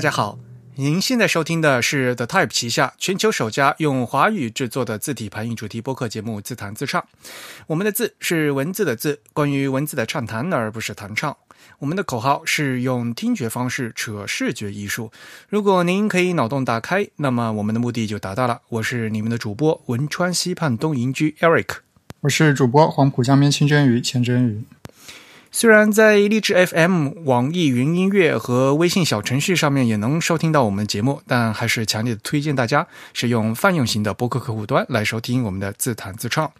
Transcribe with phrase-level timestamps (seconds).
[0.00, 0.38] 大家好，
[0.76, 7.02] 您现在收听的是 The Type 旗下全球首家用华语制作的字体排印主题播客节目《自弹自唱》。
[7.66, 11.36] 我们的字是文字的字，关于文字的畅谈，而不是弹唱。
[11.80, 15.12] 我们的口号是用听觉方式扯视觉艺术。
[15.50, 18.62] 如果您可以脑洞打开，那么我们的目的就达到了。
[18.70, 21.80] 我是你们的主播汶川西畔东营居 Eric，
[22.20, 24.64] 我是主播黄浦江边清蒸鱼钱真鱼。
[25.52, 36.50] 虽然在荔枝 FM、网易云音乐和微信小程序上面也能收听到我们的节目，但还是强烈推荐大家使用泛用型的播客客户端来收听我们的自弹自唱。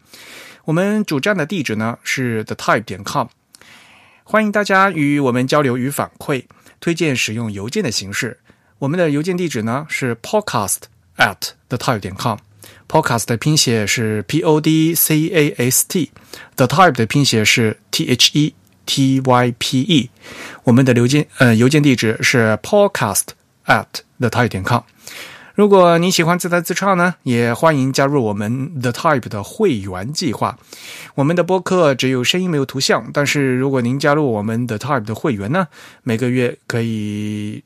[0.64, 3.28] 我们主站的地址呢是 thetype 点 com，
[4.24, 6.42] 欢迎大家与我们交流与反馈，
[6.80, 8.38] 推荐使用邮件的形式。
[8.80, 10.78] 我们的邮件地址呢是 podcast
[11.16, 11.36] at
[11.68, 18.30] thetype 点 com，podcast 的拼写是 p o d c a s t，the type 的拼写是 t h
[18.36, 18.54] e。
[18.90, 20.10] T y p e，
[20.64, 23.26] 我们的邮件呃邮件地址是 podcast
[23.66, 23.86] at
[24.18, 24.80] the type 点 com。
[25.54, 30.58] 如果你喜欢自弹自唱呢，也欢迎加入我们 the type 的会员计划。
[31.14, 35.68] 我们的播客只有声音没有图像，但是如果您加入我们的 type 的会员呢，
[36.02, 37.62] 每个月可以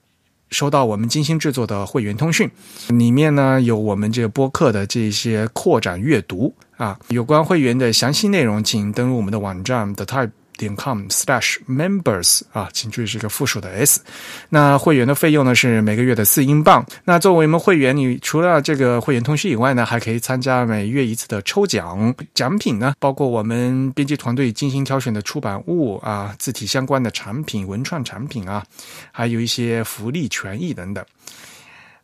[0.50, 2.50] 收到我们精心制作的会员通讯，
[2.88, 6.98] 里面呢有我们这个播客的这些扩展阅读啊。
[7.08, 10.30] 有关会员的详细内容，请登录我们的网站 the type。
[10.56, 14.00] 点 com slash members 啊，请注意是个复数的 s。
[14.48, 16.84] 那会员的费用呢是每个月的四英镑。
[17.04, 22.14] 那作为我们会员，你除了这个会员通讯以外呢，还可以参加每月一次的抽奖。
[22.34, 28.64] 奖品呢，包括我们编辑团队精心挑选的出版物啊，字体相关的产品、文创产品啊，
[29.12, 31.04] 还有一些福利权益等等。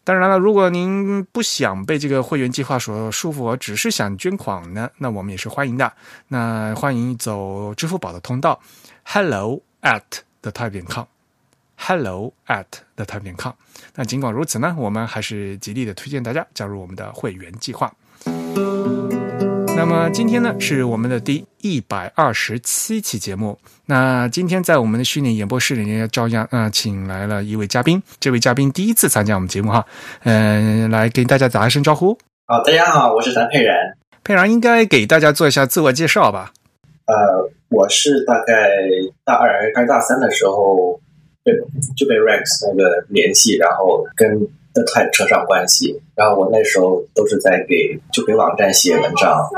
[0.03, 5.93] 当然了，如果您不想被这个会员计划所束缚，只是想捐款呢，那我们也是欢迎的。
[6.29, 8.61] 那欢迎走支付宝的通道
[9.05, 10.03] ，hello at
[10.41, 12.65] the type 点 com，hello at
[12.97, 13.53] the type 点 com。
[13.95, 17.93] 那尽管如此呢，我们还是极力的推荐大家加入我们的会员计划。
[19.77, 23.59] 那么今天呢，是我们的第一百二十七期节目。
[23.87, 28.03] 那今天在我们的虚拟演播室里面，照样啊，请来了一位嘉宾。
[28.21, 29.87] 这位嘉宾第一次参加我们节目哈，
[30.25, 32.17] 嗯，来给大家打一声招呼。
[32.47, 33.75] 好，大家好，我是谭佩然。
[34.23, 36.53] 佩然应该给大家做一下自我介绍吧。
[37.07, 38.71] 呃，我是大概
[39.25, 41.01] 大二还是大三的时候，
[41.43, 41.53] 被
[41.97, 44.47] 就被 Rex 那个联系，然后跟。
[44.73, 49.49] 的太扯上关系，然后我那时候都是在给就给网站写文章，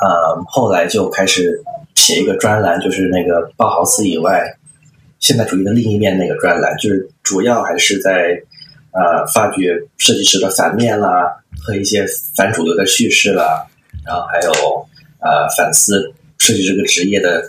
[0.00, 1.62] 呃，后来就开始
[1.94, 4.44] 写一个专栏，就是那个包豪斯以外
[5.18, 8.38] 现代主义的另一面那个专栏，就是主要还是在
[8.92, 12.04] 呃发掘设计师的反面啦和一些
[12.36, 13.66] 反主流的叙事啦，
[14.04, 14.50] 然后还有
[15.20, 17.42] 呃反思设计这个职业的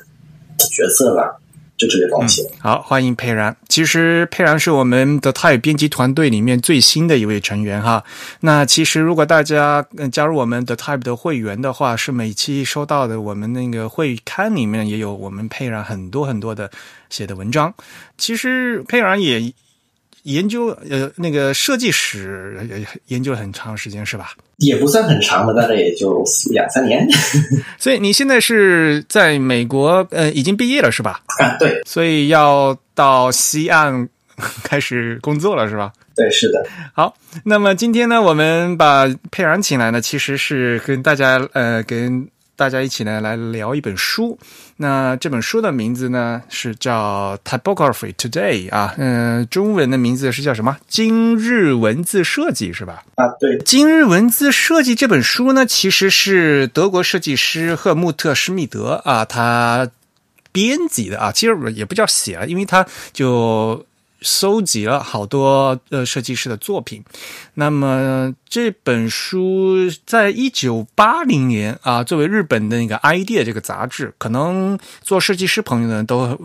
[0.58, 1.36] 角色啦。
[1.78, 2.48] 就这些东西。
[2.60, 3.56] 好，欢迎佩然。
[3.68, 8.04] 其实佩然是我们的泰编辑团队里面最新的一位成员哈。
[8.40, 16.72] 那其实如果大家加入我们的泰语的会员的话，是每期收到的我们那个会刊里面也有我们佩然很多很多的
[17.10, 17.74] 写的文章。
[18.18, 19.54] 其实佩然也。
[20.26, 22.60] 研究呃那个设计史
[23.08, 24.34] 研究了很长时间是吧？
[24.58, 27.08] 也不算很长吧，大概也就两三年。
[27.80, 31.22] 所以你现在是在美国呃已经毕业了是吧？
[31.40, 34.08] 啊对，所以要到西岸
[34.64, 35.92] 开始工作了是吧？
[36.16, 36.66] 对，是的。
[36.94, 42.28] 好，那么今天呢，我们把佩然请来呢，其实是跟大家呃跟。
[42.56, 44.38] 大家一起呢来聊一本书，
[44.78, 50.78] 那这本书的名字呢是叫《Typography Today》啊，嗯，中文的名字是叫什么？
[50.88, 53.04] 今日文字设计是吧？
[53.16, 59.90] 啊，对，今日文字设计这本书呢，其实是德国设计师赫穆特·施密德啊，他
[60.52, 63.86] 编辑的啊，其实也不叫写了，因为他就。
[64.22, 67.04] 搜集了好多呃设计师的作品，
[67.56, 76.40] 那么这本书在一九八零年啊，作为日本的那个《idea》这个杂志，可能做设计师朋友呢都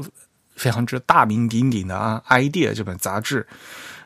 [0.55, 3.47] 非常之大名鼎鼎的啊，《idea》这本杂志，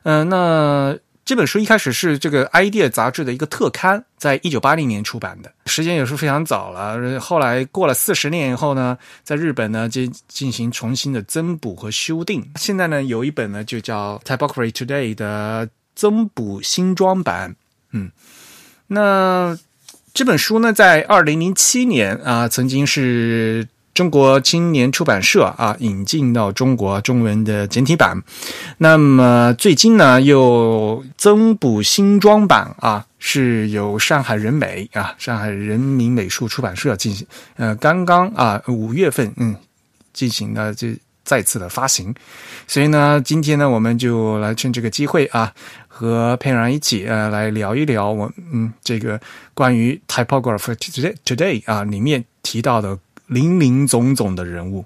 [0.02, 0.96] 嗯，那。
[1.25, 7.19] 这本书一开始是这个《idea》杂志的一个特刊，在一九八零年出版的，时间也是非常早了。
[7.19, 12.47] 后来过了四十年以后呢，在日本呢就进行重新的增补和修订。
[12.56, 17.56] 现在呢有一本呢就叫《Typography Today》的增补新装版。
[17.93, 18.11] 嗯，
[18.87, 19.59] 那
[20.12, 23.67] 这本书呢在二零零七年啊曾经是。
[23.94, 28.20] 中国青年出版社啊，引进到中国中文的简体版。
[28.79, 37.25] 那么最近呢，又增补新装版啊，是由上海人美啊，上海人民美术出版社进行。
[37.56, 39.55] 呃，刚刚啊，五月份嗯，
[40.12, 42.12] 进行了这再次的发行。
[42.67, 45.52] 所以呢，今天呢，我们就来趁这个机会啊，
[45.87, 49.20] 和佩然一起呃来聊一聊我嗯这个
[49.55, 54.85] 关于 Typography Today Today 啊里面提到的林林总总的人物。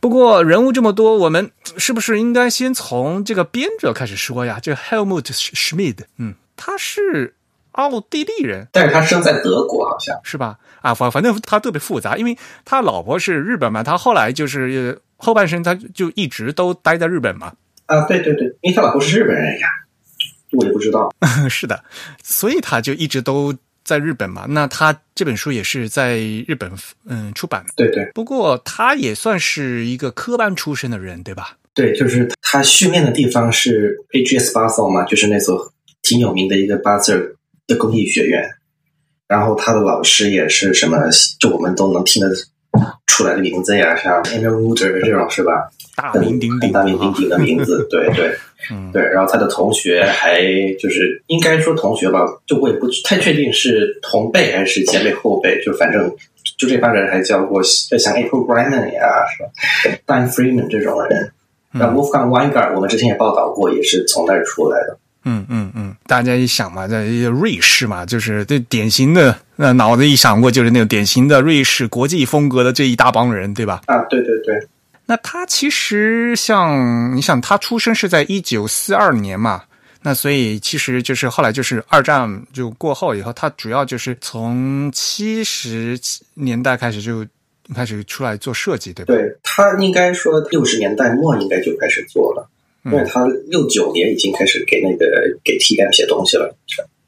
[0.00, 4.58] 不过人物这么多，我们 是不是应该先从这个编者开始说呀？
[4.62, 7.34] 这个 Helmut Schmid，嗯，他是
[7.72, 10.58] 奥地利人，但是他生在德国，好像是吧？
[10.80, 17.52] 啊，反反正他特别复杂，因为他老婆是日本嘛，他后来就是后半生他就一直都待在日本嘛。
[17.84, 19.68] 啊，对对对，因为他老婆是日本人呀，
[20.52, 21.12] 我也不知道。
[21.50, 21.84] 是的，
[22.22, 23.54] 所以他就一直都。
[23.84, 26.70] 在日本嘛，那他这本书也是在日本
[27.06, 27.72] 嗯出版的。
[27.76, 31.56] 对对，不过他也算是一个科班出身的人，对吧？
[31.74, 35.72] 对，就是他训练的地方是 AGS Basel 嘛，就是那所
[36.02, 37.34] 挺有名的一个巴塞尔
[37.66, 38.42] 的工艺学院。
[39.28, 40.98] 然后他的老师也是什么，
[41.38, 42.34] 就我们都能听得
[43.06, 45.70] 出来的名字呀，像 Emil Rudder 这种是吧？
[46.00, 48.34] 大名鼎鼎、大名鼎鼎的名字， 对对，
[48.70, 49.02] 嗯，对。
[49.02, 50.42] 然后他的同学还
[50.78, 56.10] 就是应该说同学吧，就我也不太确定是同辈还是前辈后辈，就反正
[56.58, 59.02] 就这帮人还教过像 April Bryman 呀，
[59.36, 59.50] 是吧
[60.06, 61.32] ？Dan Freeman 这种人，
[61.72, 64.98] 那 Wolfgang Weingart 我们之前也报道过，也是从那儿出来的。
[65.26, 73.82] 嗯嗯嗯，大家一想嘛，在瑞士嘛，就是这典型的，那脑子一闪过就是那种典型的瑞士国际风格的这一大帮人，对吧？
[73.84, 74.58] 啊，对对对。
[75.10, 79.64] 那他其实像你想，他出生是在一九四二年嘛，
[80.02, 85.98] 那所以其实就是后来就是二战就过后以后，他主要就是从七十
[86.34, 87.26] 年代开始就
[87.74, 89.12] 开始出来做设计，对吧？
[89.12, 92.48] 对他应该说六十年代末应该就开始做了，
[92.84, 95.06] 因为他六九年已经开始给那个
[95.42, 96.56] 给 T M 写东西了，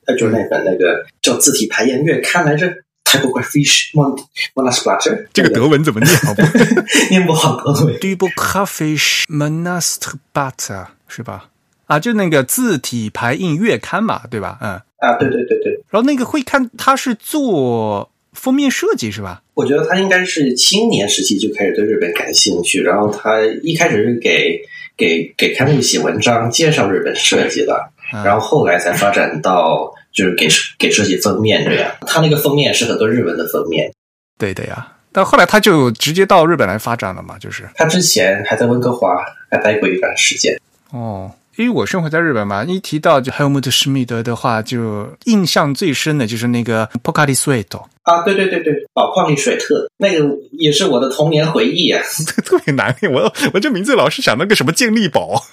[0.05, 2.67] 他就是那本那个叫字体排演月刊来着。
[3.05, 3.91] Typographisch
[4.55, 6.17] Manusblatter，这个德文怎么念？
[6.19, 6.43] 好不？
[7.11, 7.95] 念不好德文。
[7.99, 11.51] Typographisch Manusblatter 是吧？
[11.87, 14.57] 啊，就那个字体排印月刊嘛，对吧？
[14.63, 14.81] 嗯。
[14.99, 15.73] 啊，对对对对。
[15.91, 19.43] 然后那个会看，他是做封面设计是吧？
[19.55, 24.59] 我觉得他应该是青年时期就开始对日本感兴趣，然后他一开始是给
[24.97, 27.91] 给给刊物写文章，介绍日本设计的，
[28.25, 29.93] 然后后来才发展到。
[30.13, 30.49] 就是给
[30.79, 33.91] 给设计封面这样，他那个封面是很多日文的封面。
[34.39, 39.17] 对的呀，但后来他就直接到日本来发展了嘛，就是他之前还在温哥华
[39.51, 40.59] 还待过一段时间。
[40.91, 50.29] 哦，因为我生活在日本嘛，一提到就 Helmut Schmid 的话，就印象最深的就是那个 p o c a r i Sweat 啊，对对对对，宝矿力水特，那个
[50.59, 52.03] 也是我的童年回忆啊，
[52.45, 55.45] 特别难念，我我这名字老是想那个什么健力宝，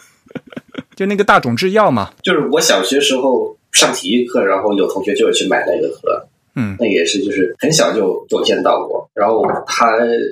[0.98, 3.59] 就那个大种制药嘛，就是我小学时候。
[3.72, 9.10] 上体育课，然后有同学就会去买那个盒，嗯，那也是就是很小就就见到过。
[9.14, 9.88] 然后他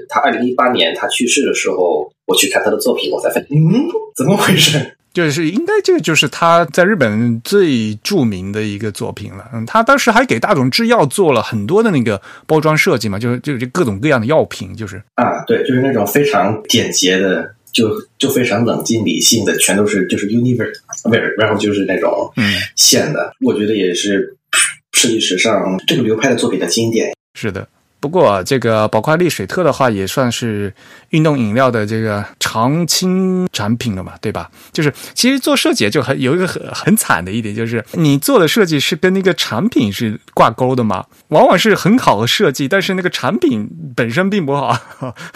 [0.10, 4.94] 他二零一八年他去世的时候，我去看他的作品，我才发现，嗯，怎么回事？
[5.14, 9.50] 就是应该这个就是他在日本最著名的一个作品了。
[9.52, 17.52] 嗯，他当时还给大众制药做了很多的那个包装设计嘛，就是就是各种各样的药品，就是啊，对，就是那种非常简洁的。
[17.78, 22.34] 就就非常冷静理性的，全都是就是 universe，不是，然后就是那种
[22.76, 24.36] 线的，我觉得也是
[24.94, 27.14] 设计史上这个流派的作品的经典。
[27.36, 27.68] 是的。
[28.00, 30.72] 不过，这个宝矿力水特的话，也算是
[31.10, 34.52] 运动饮料的这个常青产品了嘛，对吧？
[34.72, 44.78] 就是其实做设计就很有一个很很惨的一点，就是你做的设计是跟那个产品是挂钩的嘛，往往是很好的设计，但是那个产品本身并不好，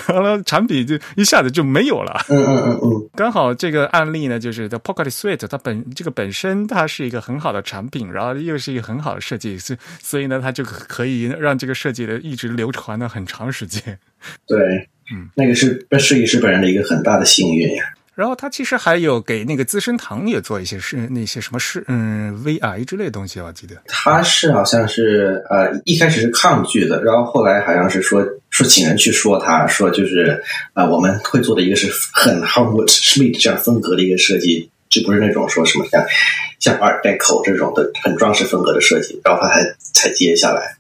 [0.10, 2.24] 完了产品就一下子就没有了。
[2.30, 3.10] 嗯嗯嗯嗯。
[3.16, 12.51] 刚好这个案例呢，就是 The Pocket Sweet，它本这个本身它是一个很好的产品，然后又是一个很好的设计，所所以呢，它就可以让这个设计的一直。
[12.52, 13.82] 流传了很长时间，
[14.48, 14.58] 对，
[15.12, 17.84] 嗯，那个是设计师本人的一个很大的幸运呀。
[18.14, 30.44] 然后他其实还有给那个资生堂也做一些是那些什么是嗯 VI 之类的东西，我记得他是好像是呃一开始是抗拒的，然后后来好像是说说请人去说他说就是
[30.74, 36.06] 啊我们会做的一个是很 Howard Schmidt 这样风格的一个设计，就不是那种说什么像
[36.60, 40.76] 像 Art Deco 这种的很装饰风格的设计，然后他才才接下来。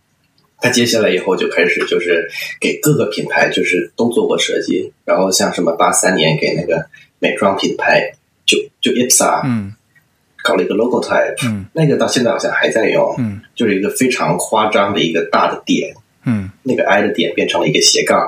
[0.61, 6.85] 他接下来以后就开始就是给各个品牌就是都做过设计，然后像什么八三年给那个
[7.19, 8.11] 美妆品牌
[8.45, 9.73] 就就 IPSA，嗯，
[10.43, 15.93] 搞了一个 logo type，嗯，那个到现在好像还在用，嗯，就是一个非常夸张的一个大的点，
[16.25, 18.19] 嗯，那个 I 的点变成了一个斜杠，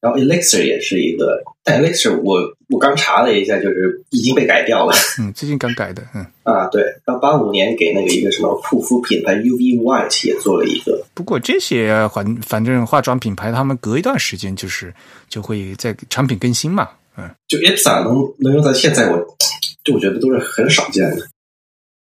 [0.00, 4.92] 然后 Elixir 也是一个，但 Elixir 我我刚查了一下，就是已经被改掉了。
[5.20, 6.26] 嗯，最近刚改的，嗯。
[6.42, 11.04] 啊，对，到八五年给那个一个什么护肤品牌 UV White 也做了一个。
[11.14, 14.92] 不过这些反反正化妆品牌，他们隔一段时间就是
[15.28, 17.30] 就会在产品更新嘛，嗯。
[17.48, 19.18] 就 e p s a 能能用到现在，我
[19.84, 21.28] 就我觉得都是很少见的。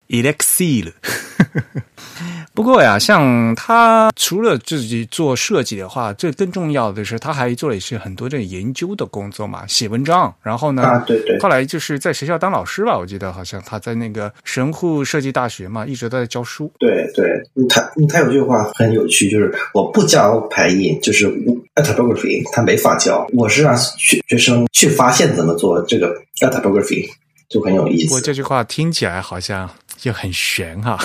[0.08, 0.92] Elixir。
[2.58, 10.34] 不过呀，像他除了自己做设计的话，最更重要的是，他还做了一些很多这个研究的工作嘛，写文章。
[10.42, 16.68] 然后呢，啊，对对，后来就是在学校当老师吧，我记得好像他在那个神户设计大学嘛，一直都在教书。
[16.80, 17.30] 对对，
[17.68, 21.28] 他他有句话很有趣，就是我不教排印，就是
[21.76, 27.08] typography，他没法教，我是让学学生去发现怎么做这个 typography，
[27.48, 28.16] 就很有意思。
[28.16, 29.70] 我这句话听起来好像。
[29.98, 30.96] 就很悬哈，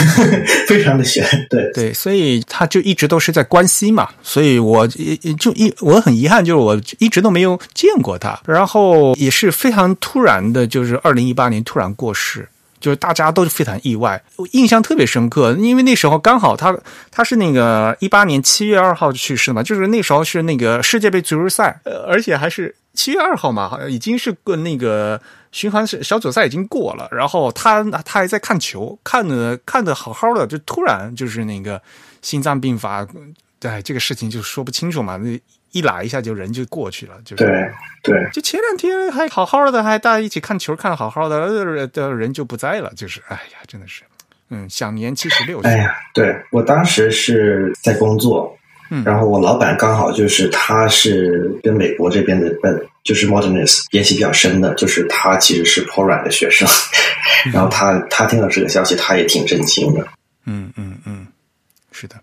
[0.66, 1.70] 非常的悬，对。
[1.72, 4.86] 对，所以他就一直都是在关西嘛，所以我
[5.38, 12.48] 就一我很遗憾，就是我一直都没有见过他，然后也是非常突然的，就是二零一八年突然过世，
[12.80, 16.76] 就是大家都非常意外，我印象特别深刻，因为那时候刚好他
[17.12, 25.20] 他是那个一八年七月二号去世嘛，就是那时候是那个世界杯足球赛，呃，而且还是七月二号嘛，好像已经是个那个。
[25.52, 31.78] 循环是小组赛已经过了，然后他他还在看球，看的看的好好的，就突然就是那个
[32.22, 33.06] 心脏病发，
[33.60, 35.38] 对这个事情就说不清楚嘛，那
[35.72, 37.70] 一来一下就人就过去了，就是对
[38.02, 44.04] 对，就前两天还好好的，还大家一起看球看的好好的，的人就不在了，就是哎呀，真的是，
[44.48, 45.70] 嗯，享年七十六岁。
[45.70, 48.56] 哎呀，对我当时是在工作。
[49.04, 56.68] 然后我老板刚好就是他是跟美国这边的本，就是 Modernist 联系比较深的，就是他其实是 p o r a n 的学生，
[57.52, 60.06] 然后他他听到这个消息，他也挺震惊的。
[60.44, 61.26] 嗯嗯嗯，
[61.90, 62.16] 是的。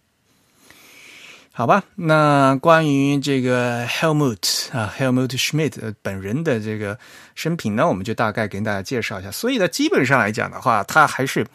[1.52, 6.98] 好吧，那关于这个 Helmut 啊，Helmut Schmidt 本人的这个
[7.36, 9.32] 生平呢，我们就大概跟大家介绍一下。
[9.32, 11.46] 所以呢，基本上来讲的话，他还是。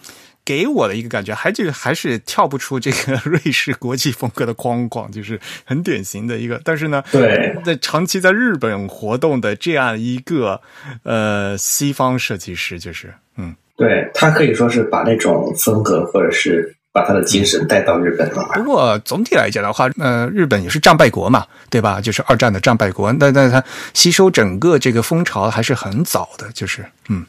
[0.45, 6.61] 给我的一个感觉，还就还是跳不出这个瑞士国际风格的框框，就是很典型的一个。
[6.65, 10.61] 但是呢，对，在长期在日本活动的这样一个
[11.03, 18.47] 呃西方设计师，就是嗯，对他可以说是把那种风格或者是把他的精神带到日本了。
[18.55, 22.01] 不过总体来讲的话，呃，日本也是战败国嘛，对吧？
[22.01, 27.25] 就是二战的战败国，那那他吸收整个这个风潮还是很早的，就是嗯。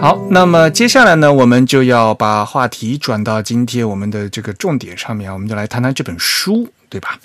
[0.00, 7.18] 好，那么接下来呢，我们就要把话题转到今天我们的这个重点上面，我们就来谈谈这本书，对吧？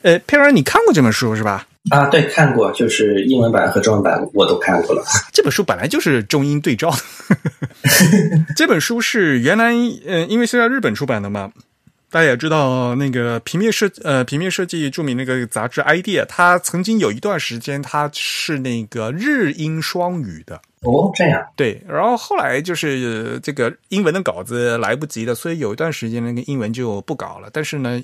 [0.00, 1.66] 呃，佩儿，你看过这本书是吧？
[1.90, 5.04] 啊，对，看过，就是英文版和中文版我都看过了。
[5.30, 6.90] 这本书本来就是中英对照。
[8.56, 9.74] 这本书是原来，
[10.06, 11.52] 呃，因为是在日本出版的嘛，
[12.10, 20.62] 大家也知道那个平面设，呃，平面设计著名那个杂志《idea》，它曾经有一段时间它是那个日英双语的。
[20.86, 27.50] 哦，这样对，然后后来就是这个英文的稿子来不及了，所以有一段时间那个英文就不搞了。
[27.52, 28.00] 但是呢，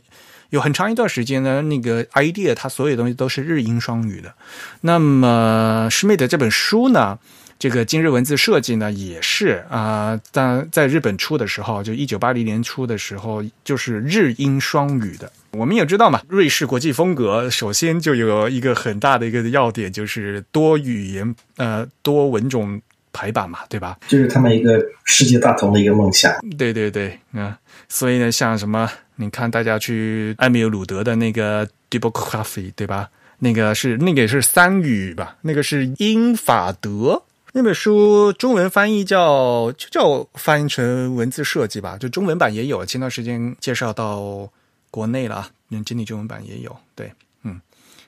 [0.51, 4.35] 有很长一段时间呢，那个 idea 它所有东西都是日英双语的。
[4.81, 7.19] 那么施密的这本书呢，
[7.63, 15.31] 这个今日文字设计呢，也是啊，在在日本出的时候，就一九八零年出的时候，就是日英双语的。
[15.53, 23.97] 我们也知道嘛，瑞士国际风格首先就有一个很大的一个要点，就是多语言呃多文种排版嘛，对吧？
[24.09, 26.35] 就是他们一个世界大同的一个梦想。
[26.59, 27.55] 对对对，嗯，
[27.89, 33.09] 所以呢，像什么，你看大家去艾米尔鲁德的那个 d e b o c o f f e e 对吧？
[33.39, 35.37] 那个是那个也是三语吧？
[35.43, 44.51] 那个是英法德那本书中文翻译叫就叫翻译成文字设计吧，就中文版也有，前段时间介绍到。
[44.93, 47.11] 国内了啊，连简体中文版也有，对，
[47.45, 47.59] 嗯，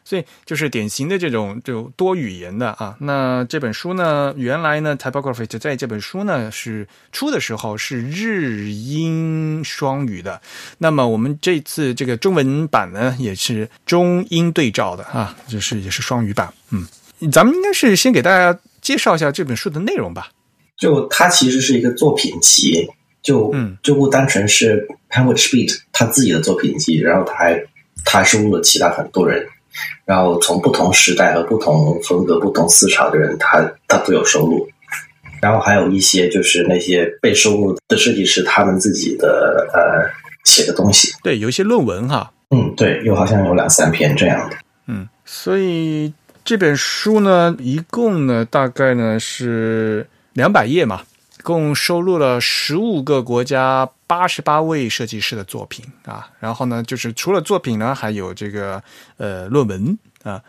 [0.04, 2.94] 所以就是典型的这种就多语言的啊。
[3.00, 10.38] 那这本书呢，原来呢，typography 在这本书呢是出的时候是日英双语的。
[10.76, 16.52] 那么我们这次这个中文版呢，也是中英对照的啊，就是也是双语版。
[16.68, 16.86] 嗯，
[17.32, 20.28] 咱们应该是先给大家介绍一下这本书的内容吧。
[20.76, 22.88] 就它其实是一个作品集。
[23.24, 23.50] 就
[23.82, 27.58] 就不单纯是 Schmidt 他自己的作品集，然后他还
[28.04, 29.42] 他还收录了其他很多人，
[30.04, 34.68] 然后从不同时代和不同风格、不同思潮的人，他他都有收录。
[35.40, 40.04] 然后还有一些就是那些被收录的设计师他们自己的呃
[40.44, 41.14] 写的东西。
[41.22, 42.30] 对，有一些论文哈。
[42.50, 44.56] 嗯，对，有好像有两三篇这样的。
[44.86, 46.12] 嗯，所以
[46.44, 51.00] 这本书呢，一共呢大概呢是两百页嘛。
[51.42, 56.28] 共收录了十五个国家八十八位设计师的作品啊。
[56.40, 58.82] 然后呢，就是除了作品呢，还有这个
[59.16, 60.42] 呃论文啊。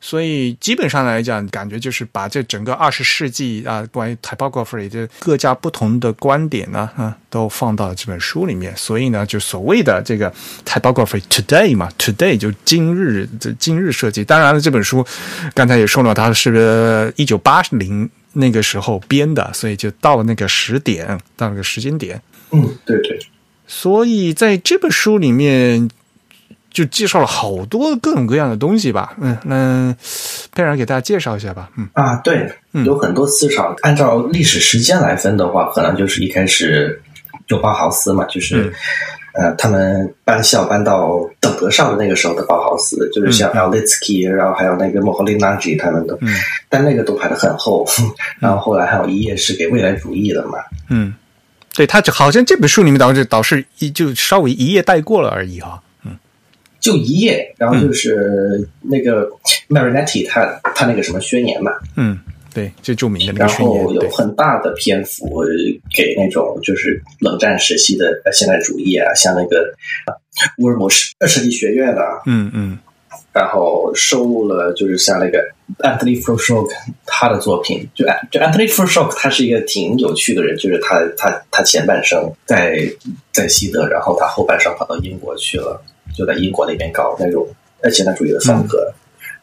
[0.00, 8.72] 所以基本上来讲，感觉就是把这整个二十世纪啊，关于 typography 的各家不同的观点呢，啊，都放到了这本书里面。
[8.76, 10.32] 所以呢，就所谓的这个
[10.64, 14.24] typography today 嘛，today 就今日这今日设计。
[14.24, 15.04] 当然了，这本书
[15.52, 22.22] 刚才也说了，它是一九八零那个时候编的，所以就到了那个时点，到了个时间点。
[22.52, 23.18] 嗯，对对。
[23.66, 25.90] 所以在这本书里面。
[26.78, 29.92] 就介绍了好多各种各样的东西吧，嗯，那
[30.54, 31.88] 佩然给大家介绍一下吧，嗯。
[31.92, 32.48] 啊，对，
[32.84, 37.02] 有很多思潮，按照历史时间来分的话，可能就是一开始
[37.48, 38.72] 就包豪斯嘛，就是
[39.34, 43.72] 呃，他们搬校搬到等德上的那个时候的包豪斯，就是像 L.
[43.72, 46.32] Litsky，然后还有那个莫赫林纳吉他们的，嗯，
[46.68, 47.84] 但那个都排的很后，
[48.38, 50.58] 然后后来还有一页是给未来主义的嘛，
[50.90, 51.12] 嗯，
[51.74, 55.82] 对他就好像这本书里面导致导是一就稍微一页带过了而已哈。
[56.80, 59.28] 就一页，然后就是那个
[59.68, 62.18] Marinetti 他他那个什么宣言嘛，嗯，
[62.54, 65.44] 对，最著名的那个宣言，然后有很大的篇幅
[65.92, 69.74] 给那种就是冷战时期的现代主义啊，像那个
[70.58, 72.78] 乌尔姆设设计学院啊，嗯嗯，
[73.32, 75.44] 然后收录了就是像那个
[75.80, 79.04] Anthony f r u s h o k 他的作品，就就 Anthony f r u s h
[79.04, 82.80] o k 他是一个挺有趣的人，就是他他他前半生在
[83.32, 85.82] 在西德，然后他后半生跑到英国去了。
[86.18, 87.46] 就在英国那边搞那种
[87.80, 88.92] 呃现代主义的风格，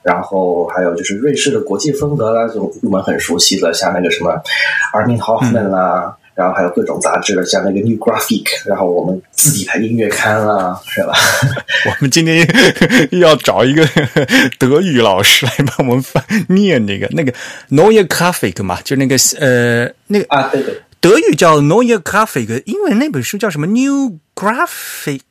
[0.04, 4.32] 然后还有就是瑞士的国际风格啦，这种我们很熟悉的，像那个什么
[4.94, 11.14] Armin Hoffman 啦，然后还有各种杂志，像那个 New Graphic，然后我们自己的音乐刊啦，是吧？
[11.88, 12.46] 我们今天
[13.12, 13.88] 要找一个
[14.60, 17.34] 德语老师来帮我们翻念那个那个
[17.70, 25.22] Neue Graphic 嘛，就那个呃那个啊，对对，德语叫 Neue Graphic，英文那本书叫什么 New Graphic。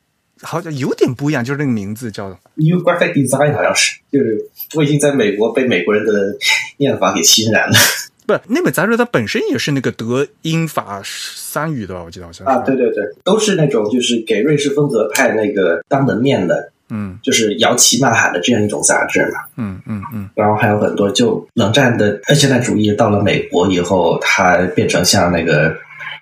[0.41, 6.35] 好像有点不一样，就是那个名字叫 New Graphic Design，好像是，就是我已经在美国被美国人的
[6.77, 7.75] 念法给侵染了。
[8.27, 12.03] 不，那本杂志它本身也是那个德英法三语的吧？
[12.03, 20.29] 我记得好像啊，对对对，都是那种就是给瑞士风格派那个当门面的，嗯，就是摇旗呐喊的这样一种杂志嘛，嗯嗯嗯。
[20.35, 25.69] 然后还有很多就冷战的现代主义到了美国以后，它变成像那个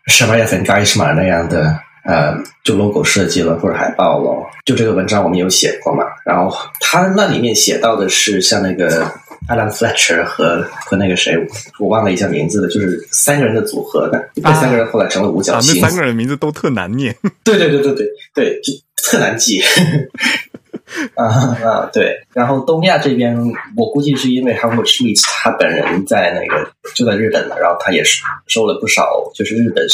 [0.07, 1.79] s h a b a y a f e n Geismar 那样的。
[2.05, 6.03] 呃，就 logo 设计了或者海报了，就这个文章我们有写过嘛。
[6.25, 9.03] 然后他那里面写到的是像那个
[9.47, 11.33] Alan Fletcher 和和那个谁，
[11.79, 14.29] 我忘了一下名字的，就是三个人的组合的。
[14.35, 15.81] 那三个人后来成了五角星。
[15.81, 17.15] 那三个人名字都特难念。
[17.43, 19.61] 对对对对对对，就特难记。
[21.15, 21.25] 啊
[21.63, 22.17] 啊，对。
[22.33, 23.35] 然后东亚这边，
[23.77, 29.87] 我估计是因为 Howard Schmidt 他本人在那个就在日本嘛，然后他也是收了不少，就是日本。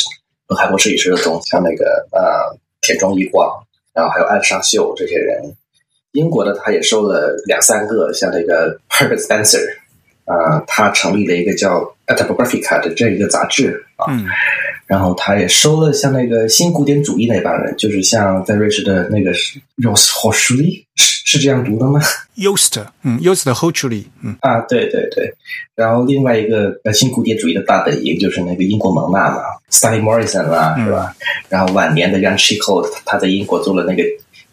[0.50, 3.48] 和韩国摄影师的东，像那个呃田中一光，
[3.94, 5.56] 然后还有岸上秀这些人。
[6.14, 9.64] 英国的他也收了两三个，像那个 Herbert Spencer，
[10.30, 14.06] 啊，他成立了一个叫 Typographica 的这一个杂志啊。
[14.10, 14.26] 嗯。
[14.86, 19.32] 然后他也收了像那个新古典主义那帮人，就是像在瑞士的那个
[19.78, 22.02] Rose h o s c h l y 是这样读的吗
[22.36, 25.32] ？Yost，嗯，Yost h o c h l y 嗯啊，对对对。
[25.76, 31.16] 然后另外一个呃新古典主义的大本营就是那个英国蒙娜嘛，Stanley Morrison 啦，是吧？
[31.50, 34.02] 然后晚年的 Jan Chico，他在英国做了那个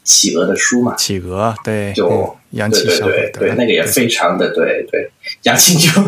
[0.06, 5.10] 企鹅的书嘛，企鹅对，就杨青秋，对对，那个也非常的对对，
[5.42, 6.00] 杨青秋，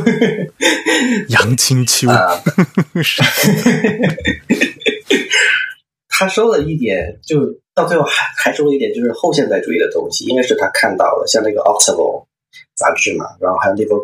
[1.29, 2.09] 杨 青秋。
[2.09, 2.41] 啊，
[6.09, 7.59] 他说了一点就。
[7.79, 12.25] 到最后还还说了一点，就是后现代主义的东西，应该是他看到了，像那个《Octavo》
[12.75, 13.97] 杂志嘛，然后还有那本《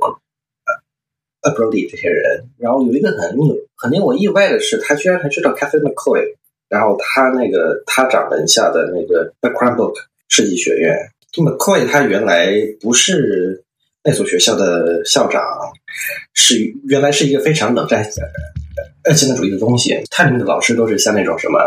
[1.42, 3.36] 呃 a b r o d y 这些人，然后有一个很
[3.76, 6.36] 很令我意外的是，他居然还知道 Catherine McCoy，
[6.74, 10.92] 然后他那个他掌门下的那个 The c r a n b o o k 设计学院
[11.34, 13.62] ，McCoy 他原来不是
[14.02, 15.40] 那所学校的校长，
[16.32, 16.56] 是
[16.88, 18.04] 原来是一个非常冷战。
[19.04, 21.60] 呃，现代主义的东西，他里面的老师都是像那种什么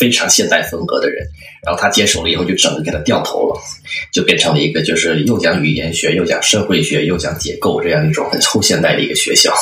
[0.00, 1.24] 非常现代风格的人，
[1.64, 3.60] 然后他接手了以后，就整个给他掉头了，
[4.12, 9.52] 就变成了一个就是又讲语言学，又讲社会学，又讲结构这样一种很后现代的一个学校。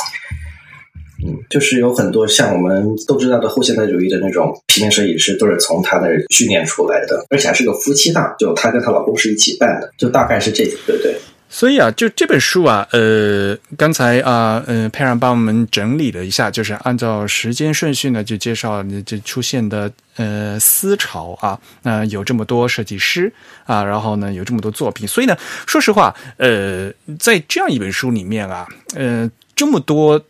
[1.24, 11.16] 嗯，就是有很多像我们都知道的后现代主义的那种平面设计师，都是从他那训练出来的，而且还是个夫妻档，就她跟她老公是一起办的，就大概是这个，对对。
[11.48, 23.32] 所以啊，就这本书啊，呃，刚才啊，嗯，佩然帮我们整理了一下，就是按照时间顺序呢，就介绍这出现的呃思潮啊，那有这么多设计师
[23.64, 30.20] 啊，然后呢有这么多作品，所以呢，说实话，呃，在这样一本书里面啊，呃，这么多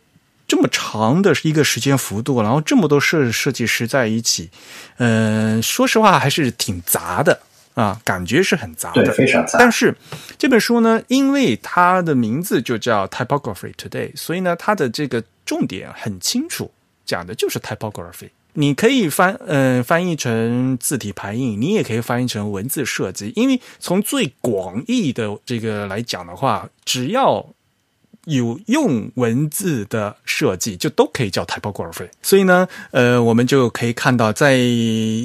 [0.47, 4.49] 这么长的一个时间幅度，然后这么多设设计师在一起，
[4.97, 7.39] 嗯，说实话还是挺杂的
[7.73, 9.59] 啊，感觉是很杂的，对，非常杂。
[9.59, 9.95] 但是
[10.37, 16.71] 这本书呢，因为它的名字就叫 Typography Today，所以呢，它的这个重点很清楚，
[17.05, 18.29] 讲的就是 Typography。
[18.53, 23.31] 你可以翻，嗯，翻译成字体排印，你也可以翻译成文字设计。
[23.35, 27.45] 因为从最广义的这个来讲的话，只要
[28.27, 32.07] 有用文字的设计，就都可以叫 typography。
[32.21, 34.57] 所以呢，呃，我们就可以看到，在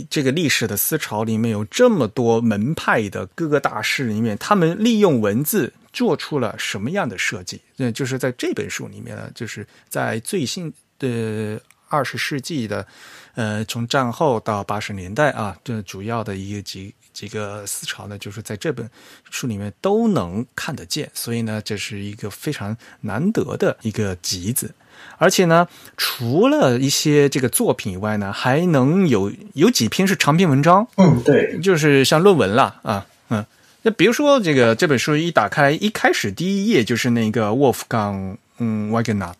[0.08, 7.60] 这个历史的思潮里面，有这么多门派的各个大师里面，他们利用文字做出了什么样的设计？
[7.76, 12.86] 那就是在这本书里面呢，就是在最新的二十世纪的。
[13.34, 18.88] 呃，从战后到八十年代啊，这主要的一个几几个思潮呢，就是在这本
[19.30, 24.74] 书里面都能看得见，所以呢，这是一个非常难得的一个集子。
[25.18, 33.44] 而且呢，除了一些这个作品以外呢，还能有有几篇是长篇文章，嗯，对，就是像论文了啊，嗯，
[33.82, 39.34] 那比如说这个这本书一打开，一开始第一页就是那个沃夫冈嗯瓦格纳。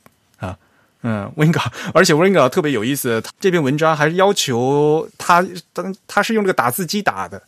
[1.05, 1.61] 嗯，温稿，
[1.93, 7.43] 而且温稿特别有意思，这篇文章还是要求他登，他是用这个打字机打的，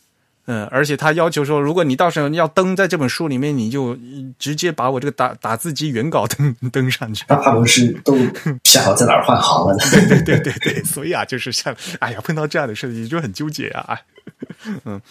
[0.47, 3.97] 嗯，而且他要求说，如果你到时候要登在这本书里面，你就
[4.37, 7.25] 直接把我这个打打字机原稿登登上去。
[7.27, 8.15] 那他不是都
[8.63, 9.83] 想好在哪儿换行了呢？
[10.07, 13.99] 对对对对，所以啊，就是像，哎呀，碰到这样的事情就很纠结啊，
[14.85, 15.01] 嗯，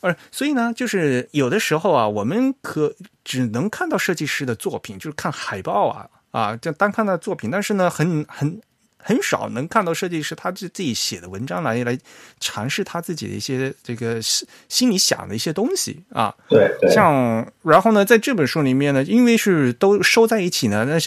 [0.00, 2.94] 而所以呢，就是有的时候啊，我们可
[3.24, 6.06] 只能看到设计师的作品，就是看海报啊。
[6.34, 8.60] 啊，就单看的作品，但是呢，很很
[9.06, 11.96] 很少能看到设计师他自自己写的文章来来
[12.40, 16.34] 尝试他自己的一些这个心心里想的一些东西啊。
[16.48, 20.98] 对，像然后呢，在这本书里面呢，因为是都收在一起呢，那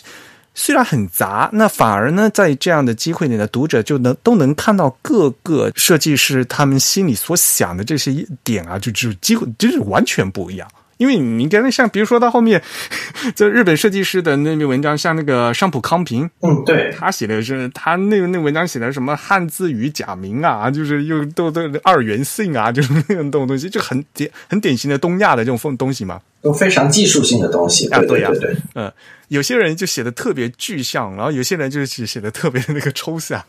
[0.54, 10.68] 虽然很杂，那反而呢，在这样的机会里呢，读者就能都能看到各个设计师他们心里所想的这些点啊，就就几乎就是完全不一样。
[10.98, 12.62] 因为你刚才像比如说到后面，
[13.36, 28.92] 这日本设计师的那篇文章，像那个上浦康平，嗯，对他写的是他那个那文章写的什么汉字与假名啊，就是又都都二元性啊， 就是那种东西，就很典很典型的东亚的这种风东西嘛，都非常技术性的东西啊，对呀，对，嗯，
[29.28, 33.44] 有些人就写的特别具象，然后有些人就是写的特别的那个抽象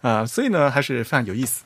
[0.00, 1.62] 啊，所以呢，还是非常有意思。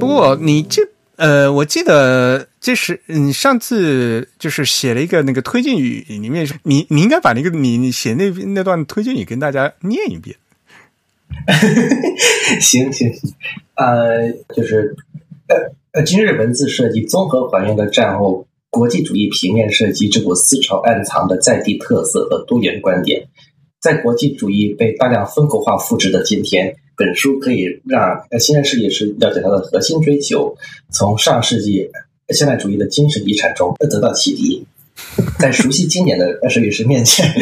[0.00, 0.82] 不过你这。
[1.18, 10.36] 呃，我记得这是你上次就是写了一个那个推荐语，里面你你应该把那个你你写那那段推荐语跟大家念一遍。
[12.60, 13.34] 行行行，
[13.74, 14.94] 呃，就是
[15.48, 15.56] 呃
[15.90, 23.26] 呃，今日文字设计综合还原了战后国际主义平面设计这股思潮暗藏的在地特色和多元观点，
[23.88, 26.76] 在国际主义被大量风格化复制的今天。
[26.94, 30.54] 本书可以让现代设计师了解它的核心追求，
[30.90, 31.88] 从上世纪
[32.28, 34.66] 现代主义的精神遗产中得到启迪。
[35.38, 37.32] 在熟悉经典的设计师面前，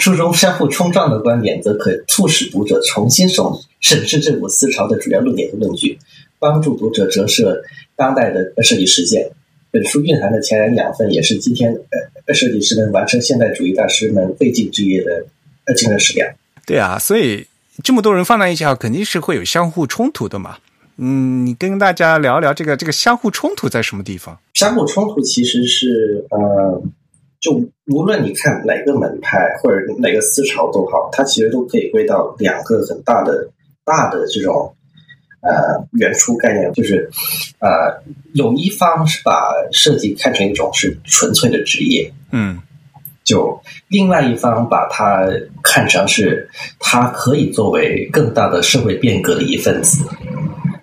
[0.00, 3.44] 书中相互冲撞的观点，则可促使读者重新审
[3.78, 5.96] 审视这股思潮的主要论点和论据，
[6.40, 7.62] 帮助读者折射
[7.94, 9.30] 当代的设计实践。
[9.70, 11.72] 本书蕴含的天然养分，也是今天
[12.26, 15.24] 呃设计师们完成现代主义大师们未尽之业的
[15.66, 16.28] 呃精神食粮。
[16.66, 17.46] 对啊，所以。
[17.82, 20.58] 这么多人放在一起，肯定是会有相互冲突的嘛。
[20.98, 24.38] 嗯，你跟大家聊聊这个这个相互冲突在什么地方？
[24.52, 26.82] 相互冲突其实是呃，
[27.40, 27.52] 就
[27.86, 33.50] 无论你看哪个门派或者哪个思潮都好，它其实都可以归到两个很大的
[33.86, 34.76] 大的这种
[35.40, 37.10] 呃原初概念，就是
[37.58, 42.60] 呃，有一方是把设计看成一种是纯粹的职业，嗯。
[43.24, 45.26] 就另外一方把它
[45.62, 46.48] 看成是，
[46.80, 50.04] 它可以作为更大的社会变革的一份子。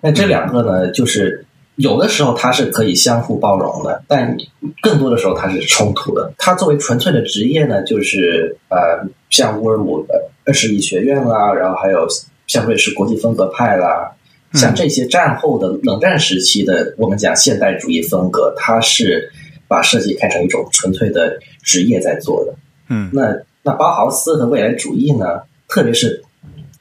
[0.00, 1.44] 那这两个呢，就是
[1.76, 4.34] 有的时候它是可以相互包容的，但
[4.80, 6.32] 更多的时候它是冲突的。
[6.38, 12.06] 它作为纯粹的职业呢，就是呃，像乌尔姆的设计学院啦，然后还有
[12.46, 14.10] 像瑞士国际风格派啦，
[14.54, 19.30] 像这些战后的冷战时期的我们讲现代主义风格，它是。
[19.70, 22.52] 把设计看成一种纯粹的职业在做的，
[22.88, 25.42] 嗯，那那包豪斯和未来主义呢？
[25.68, 26.20] 特别是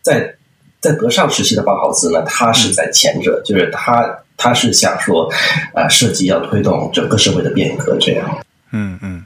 [0.01, 0.33] 在
[0.79, 5.31] 在德尚时期的包豪斯呢，他是在前者，就是他他是想说，
[5.75, 8.39] 啊，设计要推动整个社会的变革，这样。
[8.71, 9.25] 嗯嗯嗯。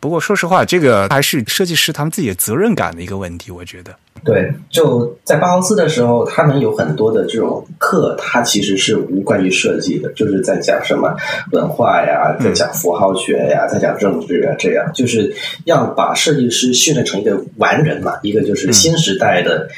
[0.00, 3.94] 不过说实话，这个还是设计师他们自己的责任感的一个问题，我觉得。
[4.24, 11.14] 对，就在包豪斯的时候，他们有很多的这种课，它其实是无关于设计的，就是在讲什么
[11.52, 15.34] 文化呀，在讲符号学呀，在讲政治啊，这样就是
[15.64, 19.68] 要把设计师训练成一个完人嘛，一个就是新时代的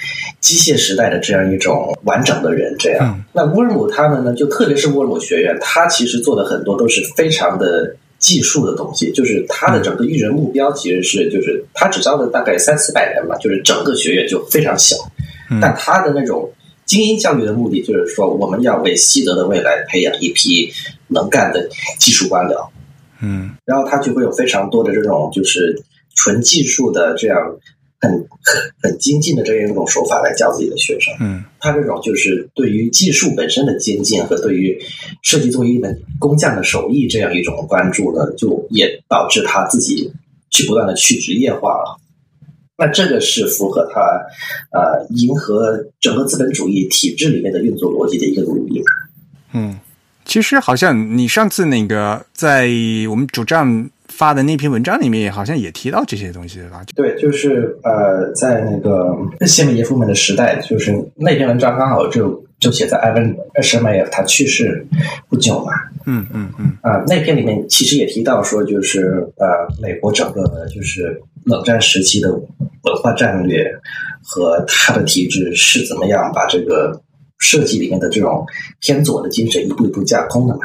[0.40, 2.74] 机械时代的这样一种完整的人。
[2.78, 7.96] 这样，那乌尔姆他们呢，就特别是乌尔姆学院，他其实做的很多都是非常的。
[8.22, 14.96] 技术的东西，就是他的整个育人目标其实是，就是他只招了大概三四百人吧，就是整个学院就非常小。
[15.60, 16.50] 但他的那种
[16.86, 20.72] 精英教育的目的，就是说我们要为西德的未来培养一批
[21.08, 22.68] 能干的技术官僚。
[23.20, 25.82] 嗯，然后他就会有非常多的这种就是
[26.14, 27.36] 纯技术的这样。
[28.02, 28.10] 很
[28.42, 34.76] 很很精进的这样一种手法来教自己的学生，嗯，他这种就是对于技术本身的精进和对于
[35.22, 40.12] 设计作为一门工匠的手艺这样一种关注呢，就也导致他自己
[40.50, 41.96] 去不断的去职业化了。
[42.76, 44.00] 那这个是符合他
[44.76, 48.82] 呃迎合整个资本主义体制里面的运作逻辑的一个努力。
[49.52, 49.78] 嗯，
[50.24, 52.68] 其实好像你上次那个在
[53.08, 53.91] 我们主站。
[54.12, 56.84] 发的那篇文章里面好像也提到这些东西吧？
[56.94, 64.86] 对，就是呃，在那个谢米耶夫们的时代，就是那篇文章刚好就就写在埃文舍麦耶夫他去世
[65.28, 65.72] 不久嘛。
[66.06, 66.76] 嗯嗯嗯。
[66.82, 69.46] 啊，那篇里面其实也提到说，就是呃，
[69.80, 73.64] 美国整个就是冷战时期的文化战略
[74.22, 77.00] 和它的体制是怎么样把这个
[77.38, 78.44] 设计里面的这种
[78.80, 80.60] 偏左的精神一步一步架空的嘛。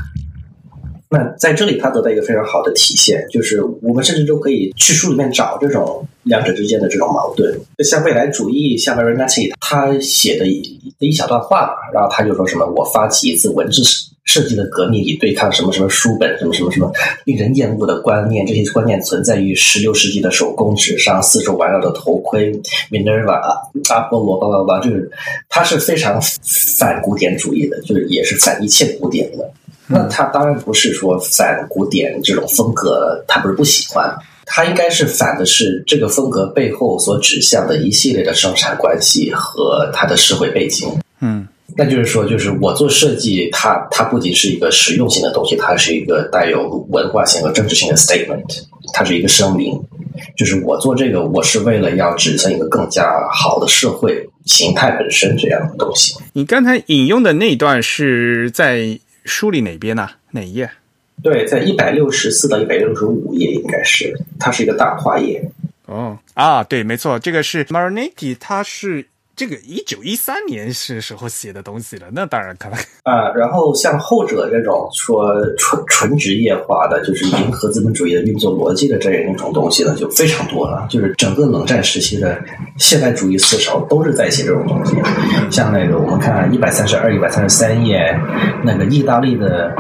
[1.10, 7.58] 那在这里，它得到一个非常好的体现，就是我们甚至都可以去书里面找这种两者之间的这种矛盾。
[7.78, 13.82] 就像未来主义，像 Marinati 他写的一一小段话嘛，然后他就说什么：“我发起一次文字
[14.26, 16.92] 设计的革命，以对抗什么什么书本，什么什么什么
[17.24, 18.46] 令人厌恶的观念。
[18.46, 22.52] 这些观念存在于十六世纪的手工纸上，四周环绕的头盔
[22.92, 23.40] ，Minerva、
[23.90, 25.10] 阿波罗，巴拉巴拉，就是
[25.48, 26.20] 他是非常
[26.78, 29.50] 反古典主义的，就是也是反一切古典的。”
[29.90, 34.14] 那他当然不是说反古典这种风格，他不是不喜欢，
[34.46, 40.90] 他应该是反的是这个风格背后所指向的一系列的生产关系和他的社会背景。
[41.22, 41.48] 嗯，
[41.78, 48.44] 那就是说，就是我做设计，它它不仅是一个实用性的东西，它是一个带有文化性和政治性的 statement，
[48.94, 49.82] 它是一个声明，
[50.36, 56.14] 就是我做这个，我是为了要指向一个更加好的社会形态本身这样的东西。
[56.34, 59.00] 你刚才引用的那段是在。
[59.28, 60.10] 书里哪边呢？
[60.32, 60.72] 哪一页？
[61.22, 65.52] 对，在一百六十四到一百六十五页，应该是它是一个大跨页。
[65.86, 69.06] 哦啊，对，没错，这个是 Marinati，它是。
[69.38, 73.32] 这个一九一三年是时候写的东西了，那当然可能 啊。
[73.36, 80.88] 然后像后者这种说纯纯职业化的，就是迎合资本主义的运作逻辑的这样一种东西呢，就非常多了。
[80.90, 82.36] 就是整个冷战时期的
[82.78, 84.96] 现代主义思潮都是在写这种东西。
[85.52, 88.20] 像那个我们看一百三十二、一百三十三页，
[88.66, 89.72] 那个意大利的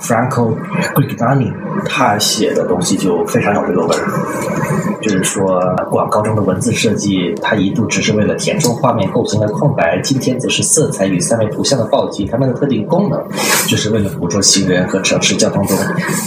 [0.00, 0.54] Franco
[0.94, 1.52] g r i g a n i
[1.84, 4.89] 他写的东西就非常有这个味儿。
[5.00, 5.60] 就是说，
[5.90, 13.22] 广告中的文字设计，它一度只是为了填充画面构成的空白；今天则是色彩与三维图像的暴击，它们的特定功能，
[13.66, 15.76] 就是为了捕捉行人和城市交通中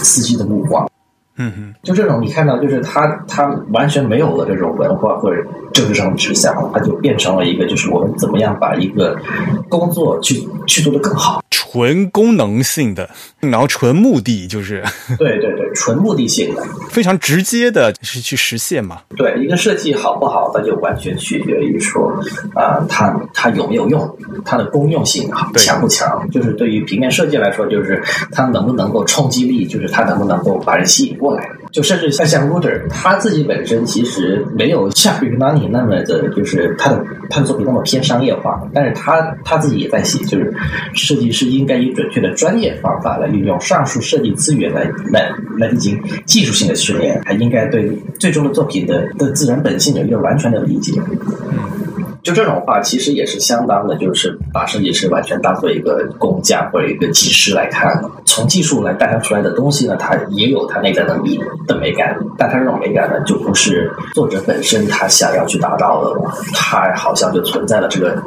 [0.02, 0.90] 司机的目光。
[1.36, 9.18] 嗯哼，就这种你看到，就是他他完全没有了这种文化或者政治上的指向，它就变成了一个，就是我们怎么样把一个
[9.68, 11.43] 工作去去做的更好。
[11.74, 13.10] 纯功能性的，
[13.40, 14.84] 然后纯目的就是，
[15.18, 19.02] 对对对，纯目的性的，非常直接的是去实现嘛。
[19.18, 22.12] 对，一个设计好不好，那就完全取决于说，
[22.54, 24.08] 啊，它它有没有用，
[24.46, 26.30] 它的功用性好强不强。
[26.30, 28.00] 就是对于平面设计来说，就是
[28.32, 31.50] 它能不能够冲击力，就是它能不能够把人吸引过来。
[31.72, 40.54] 就甚至像像 Ruder，他自己本身其实没有像 r i m a n i 那么的，就是他的他的作品那么偏商业化，但是他他自己也在写，就是
[40.94, 50.92] 设计师应应该以准确的专业方法来运用上述设计资源来来来进行技术性的训练，还应该对最终的作品的的自然本性有一个完全的理解。
[52.24, 58.02] 就这种话，其实也是相当的，就是把设计师完全当做一个工匠或者一个技师来看。
[58.26, 66.34] 从技术来诞生出来的东西呢，它也有它内在的美的美感，但它这种美感呢，就不是作者本身他想要去达到的了。
[66.54, 68.18] 它好像就存在了这个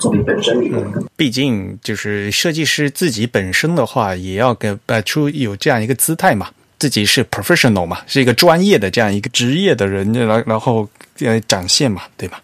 [0.00, 0.84] 作品本身里面。
[1.16, 6.48] 毕竟，就是设计师自己本身的话，也要给摆出有这样一个姿态嘛，
[6.80, 10.88] 自己是 professional 嘛，是一个专业的这样一个职业的人，然然后
[11.20, 12.42] 呃展现嘛，对吧？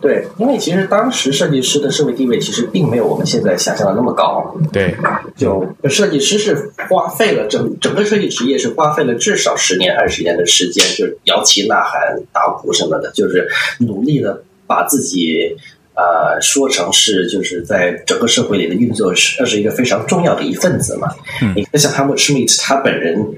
[0.00, 4.56] 对，因为其实当时设计师的社会地位其实并没有我们现在想象的那么高。
[4.72, 4.96] 对，
[5.36, 13.46] 就设计师是花费了整整个设计职业是花费了至少十年二十年的时间，就是摇旗呐喊、打鼓什么的，就是
[13.80, 15.54] 努力的把自己
[15.94, 21.08] 呃说成是就是在整个社会里的运作是是一个非常重要的一份子嘛。
[21.42, 23.34] 嗯你像 Helmut Schmidt 他本人。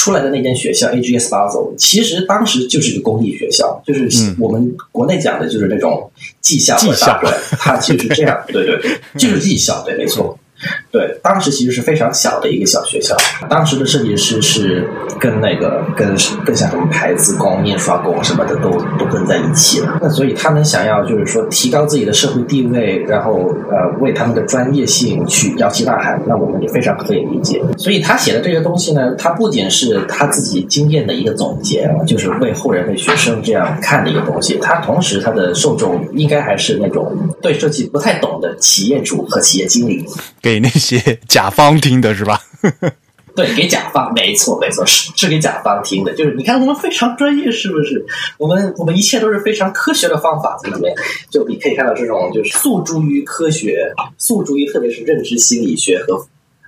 [0.00, 6.10] 出来的那间学校 AGS Basel，其实当时就是一个公立学校，就是嗯我们国内讲的就是那种
[6.40, 10.38] 技校技校和大专，它其实是这样，对对对，就是技校，对，没错。
[10.92, 13.16] 对，当时其实是非常小的一个小学校，
[13.48, 14.86] 当时的设计师是
[15.18, 16.08] 跟那个跟
[16.44, 19.98] 跟像什么牌子工、印刷工什么的都都跟在一起了。
[20.02, 27.62] 那所以他们想要就是说提高自己的社会地位，然后呃为他们的专业性去摇旗呐喊，那我们也非常可以理解。
[27.78, 34.58] 所以他写的这些东西呢，他不仅是他自己经验的一个总结，就是为后人为学生这样看的一个东西。
[34.60, 40.04] 他同时他的受众应该还是那种对设计不太懂的企业主和企业经理。
[40.50, 42.40] 给那些甲方听的是吧？
[43.36, 46.12] 对，给甲方，没错没错，是是给甲方听的。
[46.12, 48.04] 就是你看我们非常专业，是不是？
[48.36, 50.92] 我们我们一切都是非常科学的方法，在里面？
[51.30, 56.16] 就你可以看到这种就是诉诸于科学，诉诸于特别是认知心理学和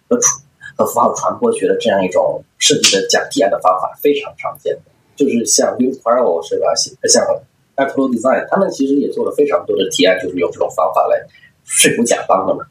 [0.08, 0.16] 和
[0.76, 4.82] 和符号传播学的这样一种设计的讲提案的方法，非常常见的。
[5.16, 6.72] 就是像 Will Quarrel 是吧？
[7.08, 7.24] 像
[7.74, 11.26] Apple Design，他们其实也做了非常多的提案，就是用这种方法来
[11.64, 12.64] 说服甲方的嘛。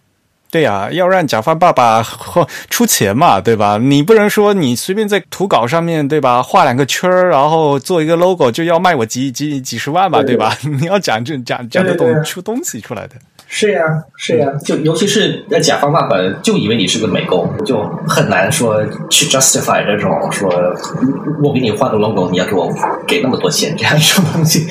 [0.51, 3.79] 对呀、要让甲方爸爸呵出钱嘛，对吧？
[3.81, 6.43] 你不能说你随便在图稿上面，对吧？
[6.43, 10.37] 画两个圈儿，然后做一个 logo 就要卖我几几几十万吧，对对。
[10.37, 10.57] 吧？
[10.61, 13.15] 你要讲这讲讲得懂出东西出来的。
[13.53, 13.81] 是呀，
[14.15, 20.49] 是呀，就尤其是那甲方爸爸就以为你是个美工，就很难说去 justify 这种说，
[21.43, 22.73] 我给你画个 logo，你要给我
[23.05, 24.65] 给那么多钱这样一种东西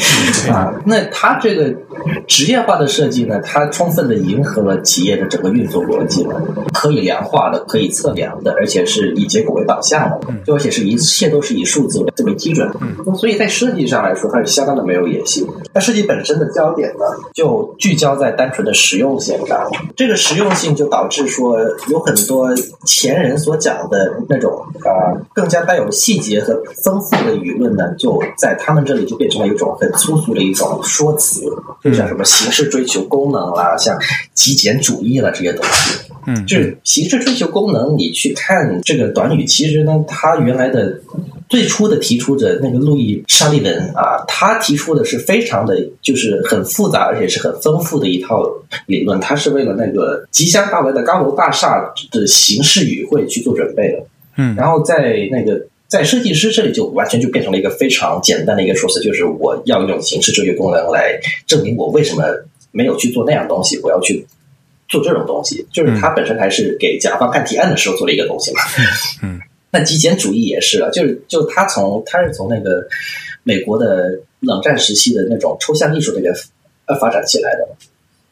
[0.50, 0.72] 啊。
[0.86, 1.64] 那他这个
[2.26, 6.34] 职业化的设计呢，它充分的迎合了企业的整个运作逻辑嘛，
[6.72, 12.70] 可以量化的，可以测量的，而且是以结果为导向的，就而且是一切都是以数字为为基准
[13.16, 15.46] 所以在设计上来说，它是相当的没有野心。
[15.72, 19.68] 那设计本身的焦点呢，就聚焦在单纯的实用性上。
[19.96, 21.58] 这个实用性就导致说，
[21.88, 22.50] 有很多
[22.84, 24.52] 前人所讲的那种
[24.84, 31.42] 啊、呃更加带有细节和丰富的舆论呢，就在他们这里就变成了一种很粗俗的一种说辞，
[31.90, 33.98] 就像什么形式追求功能啦，像
[34.32, 35.98] 极简主义啦这些东西。
[36.26, 41.00] 嗯，就是形式追求功能，你去看这个短语，其实呢，它原来的
[41.48, 48.44] 最初的提出者那个路易沙利文啊，他提出的是非常的，就是很复杂而且是很丰富的一套
[48.84, 54.04] 理论，他是为了那个即将到来的高楼大厦的形式语汇去做准备的。
[54.36, 62.24] 嗯然后在那个在设计师这里就完全就变成了一个非常简单的一个说辞，就是我要用形式追求功能来证明我为什么
[62.70, 64.24] 没有去做那样东西，我要去
[64.88, 68.60] 做这种东西，就是它本身还是给甲方看提案的时候做了一个东西嘛。
[69.24, 69.40] 嗯，
[69.72, 72.86] 那极简主义也是啊，就是就他从他是从那个
[73.42, 76.32] 美国的冷战时期的那种抽象艺术那边
[76.86, 77.68] 呃发展起来的。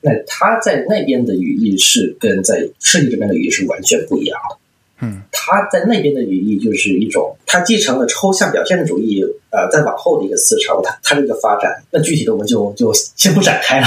[0.00, 4.56] 那他在那边的语义是跟在设计这边的语义是完全不一样的。
[5.00, 13.86] 嗯，他在那边的语义就是一种，他继承了抽象表现主义，呃，再往后的一个思潮，它它这个发展，那具体的我们就就先不展开了。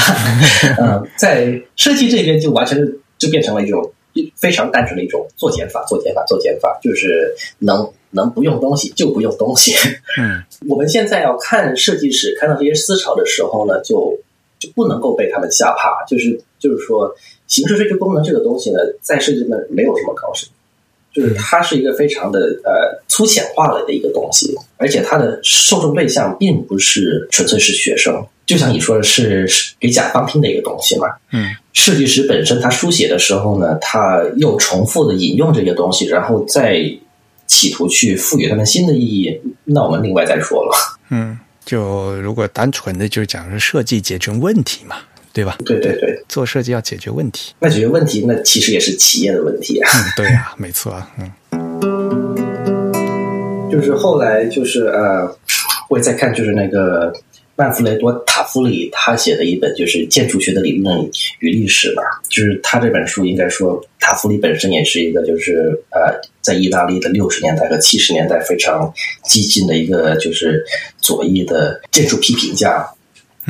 [0.80, 2.78] 嗯， 在设计这边就完全
[3.18, 3.92] 就变成了一种
[4.38, 9.74] 非常单纯的一种做减法、做减法、做减法，就是能能不用东西就不用东西。
[10.18, 14.18] 嗯， 我们现在要看设计史，看到这些思潮的时候呢，就
[14.60, 17.14] 就不能够被他们吓怕，就是就是说，
[17.48, 20.48] 形式追求功能这个东西呢，在设计们没有什么高深。
[21.14, 31.08] 就是它是一个非常的呃粗浅化了的一个东西，而且它的受众对象并不是纯粹是学生，就像你说的是是给甲方听的一个东西嘛。
[31.32, 36.82] 嗯，设计师本身他书写的时候呢，他又重复的引用这些东西，然后再
[37.46, 40.72] 企图去赋予他们新的意义，那我们另外再说了。
[41.10, 44.96] 嗯，就如果单纯的就讲是设计解决问题嘛，
[45.34, 45.58] 对吧？
[45.66, 47.54] 对对对，做设计要解决问题。
[47.60, 49.90] 那解决问题，那其实也是企业的问题啊。
[49.94, 51.10] 嗯， 对呀、没错啊。
[51.18, 51.32] 嗯
[53.72, 55.34] 就是后来就是呃，
[55.90, 57.12] 我也在看，就是那个
[57.56, 61.00] 曼弗雷多·塔夫里他写的一本就是建筑学的理论
[61.40, 62.04] 与历史吧。
[62.28, 70.62] 就是他这本书应该说，塔夫里本身也是一个就是呃，在意大利的六十年代和七十年代非常激进的一个就是
[70.98, 72.86] 左翼的建筑批评家。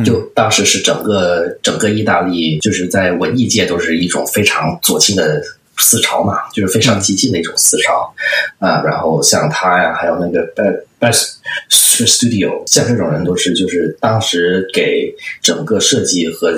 [0.06, 5.42] 就当时是整个整个意大利，就是在文艺界都是一种非常左倾的
[5.78, 8.14] 思潮嘛，就是非常激进的一种思潮
[8.60, 8.82] 啊。
[8.84, 16.54] 然后像他呀，还有那个 b e s Master Studio，像这种人都是就是当时给整个设计和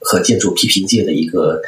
[0.00, 1.60] 和建筑批评界的一个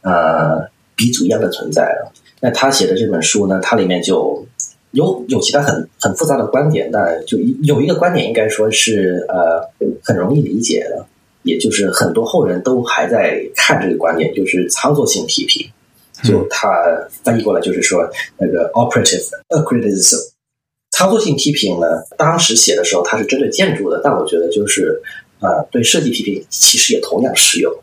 [0.00, 0.66] 呃
[0.96, 2.12] 鼻祖一样的存在了。
[2.40, 4.44] 那他写的这本书呢，它里面就
[4.92, 9.68] 有有其他很很复杂的观点，但就有一个观点应该说是呃
[10.02, 11.04] 很容易理解的，
[11.42, 15.66] 也就是很多后人都还在看这个观点，就是操作性批评。
[16.22, 16.68] 就它
[17.24, 20.30] 翻译过来就是说那个 operative criticism，
[20.92, 21.86] 操作性批评呢，
[22.16, 25.02] 当时写的时候它是针对建筑的，但我觉得就是
[25.40, 27.74] 呃对设计批评其实也同样适用。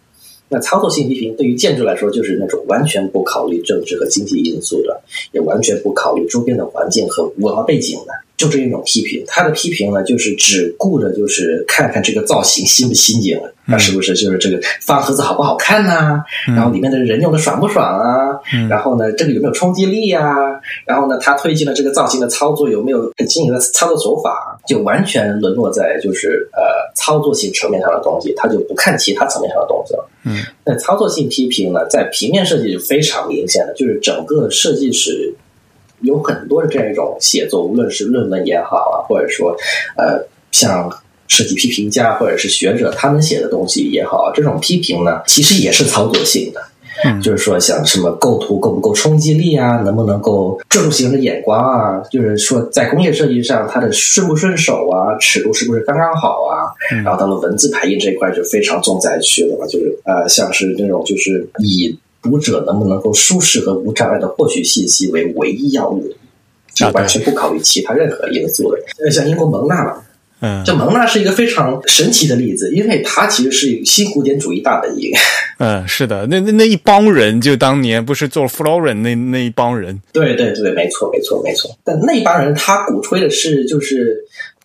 [0.49, 9.21] 那操作性批评对于建筑来说，就是那种完全不考虑政治和经济因素的，也完全不考虑周边的环境和文化背景的，就是一种批评。
[9.27, 16.23] 他的批评呢，就是只顾着就是看看这个造型新不新颖，那是不是就是这个方盒子好不好看呐？
[16.47, 18.39] 然后里面的人用的爽不爽啊？
[18.69, 20.23] 然后呢，这个有没有冲击力啊？
[20.85, 24.57] 然后呢，他推进了这个造型的操作有没有很新颖的操作手法？
[24.65, 26.61] 就完全沦落在就是呃
[26.95, 30.09] 操作性层面上的东西，他就不看其他层面上的东西了。
[30.23, 35.33] 嗯，那操作性批评呢，在平面设计是非常明显的，就是整个设计史
[36.01, 39.55] 有很多的这样一种写作，无论是论文也好啊，或者说
[39.97, 40.89] 呃像
[41.27, 46.61] 设计批评家或者是学者他们写的东西也好，这种批评呢，其实也是操作性的。
[47.05, 52.03] 嗯，就是说，像什么构图够不够冲击力啊，能不能够注入型的眼光啊？
[52.11, 56.67] 就是说，在工业设计上，它的顺不顺手啊，尺度是不是刚刚好啊？
[57.05, 66.13] 然后到了文字排印这一块就非常重灾区了嘛，就是呃，像是那种就是以读者能不能够舒适和无障碍的获取信息为唯一要务，
[66.73, 68.79] 就完全不考虑其他任何因素的。
[69.03, 70.03] 呃，像英国蒙纳嘛。
[70.41, 75.11] 嗯，这蒙纳是一个非常神奇的例子，因为他其实是新古典主义大本营。
[75.57, 80.01] 嗯，是的，那那那一帮人，就当年不是做 Florin 那那一帮人。
[80.13, 81.69] 对对对，没错没错没错。
[81.83, 84.15] 但那帮人他鼓吹的是，就是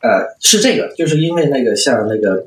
[0.05, 2.45] 呃，是这个，就是因为那个像那个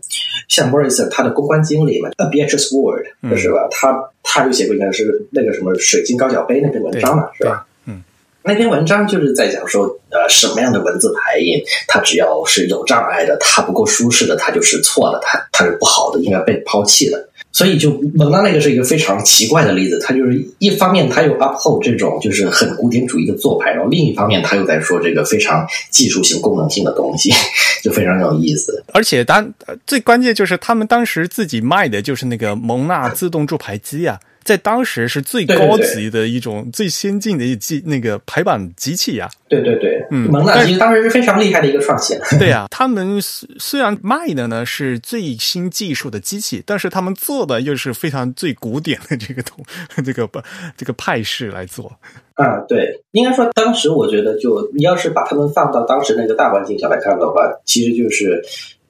[0.47, 3.03] 像 Morrison 他的公关经理嘛，A Beatrice Ward
[3.35, 3.67] 是吧？
[3.71, 7.65] 他他就写过一个是那个什么水晶高脚杯那篇文章嘛，是吧？
[7.87, 8.03] 嗯，
[8.43, 17.27] 那篇文章就是在讲说，呃，什么样的文字排印，它只要是有障碍的，它不够舒适的，它就是错的，它它是不好的，应该被抛弃的。
[17.51, 27.31] 所以，就蒙娜那个是一个非常奇怪的例子，它就是一方面它有 uphold 这种就是很古典主义的做派，然后另一方面他又在说这个非常技术性、功能性的东西，
[27.83, 28.83] 就非常有意思。
[28.93, 29.51] 而且当
[29.87, 34.19] 最关键就是他们当时自己卖的就是那个蒙娜自动注排机啊。
[34.47, 39.29] 在当时是最高级的一种、最先进的一机那个排版机器呀。
[39.49, 42.17] 对对对，嗯，蒙纳其实当时是非常厉害的一个创新。
[42.39, 49.57] 对呀，他们虽然卖的呢是最新技术的机器，但是他们做的又是非常最古典的这个东
[50.05, 50.29] 这个
[50.77, 51.91] 这个派式来做。
[52.35, 58.41] 啊，对，应该说当时我觉得，就你要是把他们放到当时那个大环境下来看的话，其实就是。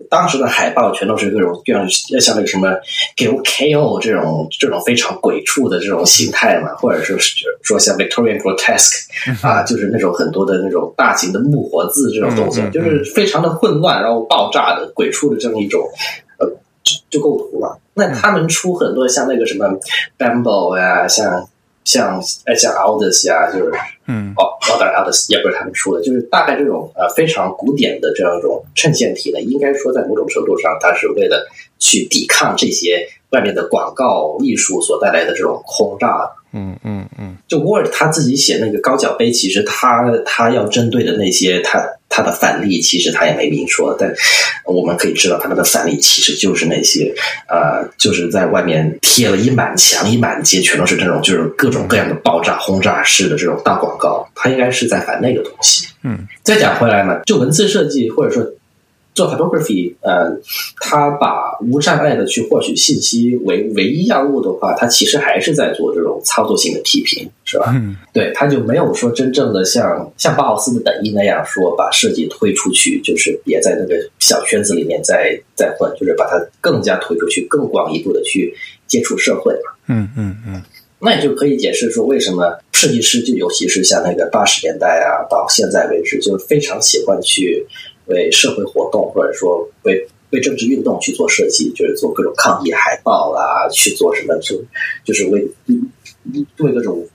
[0.09, 1.87] 当时的海报全都是各种各样，
[2.19, 2.69] 像那个什么
[3.15, 9.05] 给 KO 这种这种非常鬼畜的这种形态嘛，或者说是说像 Victorian grotesque
[9.41, 15.81] 啊， 就是那种很多的那种大型的木活字这种东西，就是非常的混乱，然后爆炸的鬼畜的这么一种
[16.39, 16.47] 呃
[17.09, 17.75] 就构图嘛。
[17.93, 19.65] 那他们出很多像那个什么
[20.17, 21.49] Bamboo 呀，像。
[21.87, 23.71] 像哎，像 Aldous 呀，就是
[24.07, 24.43] 嗯，哦，
[24.77, 31.47] 当然 Aldous 也不是他们出的，就是大概这种呃非常古典的这样一种衬线体呢，应该说在某种程度上，它是为了
[31.79, 36.29] 去抵抗这些外面的广告艺术所带来的这种轰炸。
[36.53, 44.11] 嗯嗯嗯，就 Word 他自己写那个高脚杯，其实他他要针对的那些他他的反例，其实他也没明说，但
[44.65, 47.13] 我们可以知道他们的反例其实就是那些
[47.49, 55.85] 呃，就是在外面贴了一满墙一满街，全都是这种就是各种各样的爆炸轰炸式的这种大广告，他应该是在反那个东西。
[56.03, 58.49] 嗯，再讲回来呢，就文字设计或者说。
[59.17, 60.29] 做 photography，呃，
[60.79, 67.73] 他把无障碍的去获取信息为唯一要务的话，他其实还是在做这种操作性的批评，是吧？
[67.75, 78.53] 嗯，对，他就没有说真正的像像巴豪斯的本意那样说把设计推出去，就是别在那个小圈子里面再再混，就是把它更加推出去，更广一步的去
[78.85, 79.71] 接触社会嘛。
[79.87, 80.61] 嗯嗯嗯，
[80.99, 87.65] 那也就可以解释说，为什么设计师就尤其是像那个八十年代啊，到现在为止，就非常喜欢去。
[88.07, 94.61] 为社会活动或者说为为政治运动去做设计，就是做各种抗议海报啦，去做什么就
[95.05, 95.47] 就是为
[96.57, 97.07] 为各种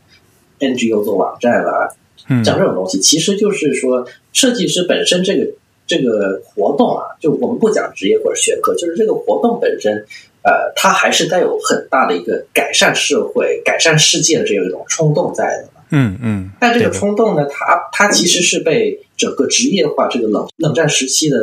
[0.58, 1.94] NGO 做网站啦，
[2.44, 5.50] 讲这种东西，其实就是说设计师本身这个
[5.86, 10.06] 这个活动啊，就我们不讲职业或者学科，就是这个活动本身，
[10.42, 15.68] 呃，它还是带有很大的一个改善社会、改善世界的这样一种冲动在的。
[15.92, 21.38] 嗯嗯，但这个冲动呢，它它其实是被整个职业化这个冷冷战时期的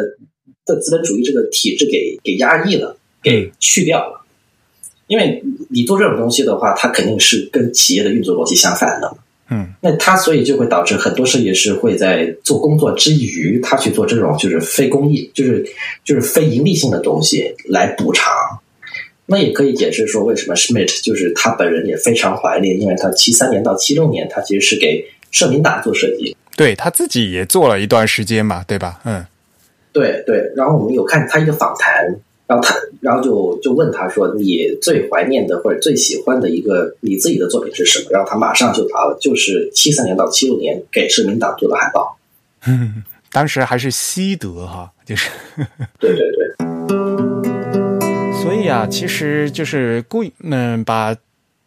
[0.65, 4.25] 的资本主义这个体制给给压抑了，给去掉了。
[5.07, 9.15] 因为你做这种东西的话，它肯定是跟企业的运作逻辑相反的。
[9.51, 15.65] 嗯，那它所以就会导致很多设计师会在做工作之余，他去做这种就是非公益，就是
[16.03, 18.31] 就是非盈利性的东西来补偿。
[19.31, 26.35] 那也可以解释说，为什么 Schmidt 就是他本人也非常怀念，因为他七三年到七六年，他其实是给社民党做设计。
[26.57, 28.99] 对他自己也做了一段时间嘛，对吧？
[29.05, 29.23] 嗯，
[29.93, 30.51] 对对。
[30.55, 32.03] 然后我们有看他一个访谈，
[32.47, 42.17] 然后他然后就就问他说：“你最怀念的或者最喜欢的一个你自己的作品是什么？”然后他马上就答了，就是七三年到七六年给社民党做的海报。
[42.67, 45.29] 嗯， 当时还是西德哈，就是
[45.99, 46.58] 对对 对。
[48.69, 51.15] 所以啊，其实就是故意嗯把。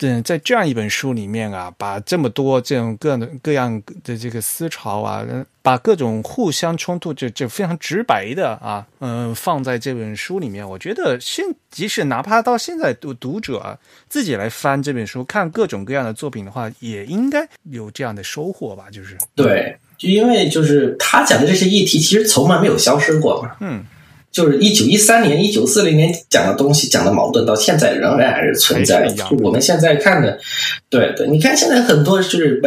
[0.05, 5.25] 嗯，在这样一本书里面啊，把这么多这种各样的各样的这个思潮啊，
[5.63, 13.79] 把各种互相冲突，就就非常直白的啊，嗯，放在这本书里面，我觉得现即使哪怕到现在读读者啊
[14.09, 18.87] 自己来翻这本书，看各种各样的作品的话，也应该有这样的收获吧？
[18.91, 23.55] 就是对，就因为就是他讲的这些议题，其实从来没有消失过嘛。
[23.61, 23.87] 嗯。
[24.33, 29.07] 就是一九一三年、一九四零年讲的东西，讲的矛盾到现在仍然还是存在。
[29.09, 30.39] 就我们现在看的，
[30.89, 32.61] 对对，你看现在很多就是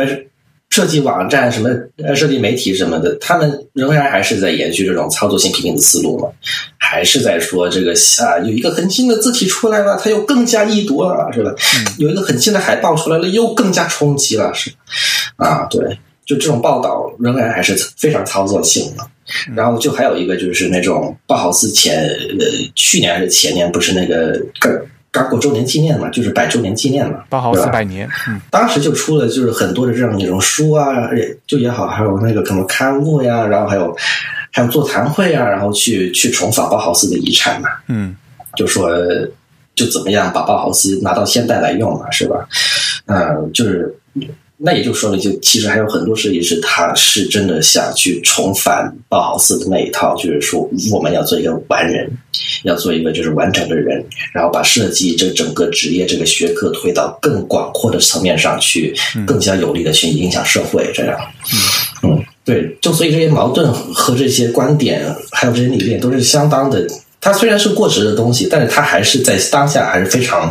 [0.70, 1.70] 设计网站、什么
[2.16, 6.28] 设计媒体什么的，他们仍然还是在延续这种操作性批评的思路嘛，
[6.78, 11.53] 还是在说这个啊，有一个很新的字体出来了，它又更加易读了，是吧？
[11.97, 14.70] 有一个很新的海报出来了，又更加冲击了，是
[15.38, 19.07] 啊，对，就这种报道仍然还是非常操作性的。
[19.55, 22.03] 然后就还有一个就是那种鲍豪斯前
[22.39, 22.45] 呃
[22.76, 24.71] 去年还是前年不是那个刚
[25.11, 31.09] 刚过周年纪念嘛，就是百周年纪念嘛，包豪斯百年，嗯，当时就出了就是很多的这样那种书啊，
[31.47, 33.97] 就也好，还有那个什么刊物呀，然后还有
[34.51, 38.15] 还有座谈会啊，然后去去重访包豪斯的遗产嘛，嗯，
[38.55, 38.91] 就说
[39.73, 42.47] 就怎么样把包豪斯拿到现代来用嘛，是吧？
[43.07, 43.97] 嗯，就是。
[44.58, 52.10] 那也就说明，就其实还有很多设计师，他是真的想去重返包豪斯的那一套，就是说我们要做一个完人，
[52.64, 54.01] 要做一个就是完整的人，
[54.34, 58.95] 然后把设计这整个职业这个学科推到更广阔的层面上去，
[59.28, 60.89] 更加有力的去影响社会。
[60.93, 61.20] 这样，
[62.01, 66.88] 嗯，对，就所以这些矛盾和这些观点，还有这些理念，都是相当的。
[67.20, 70.49] 它虽然是过时的东西，但是它还是在当下还是非常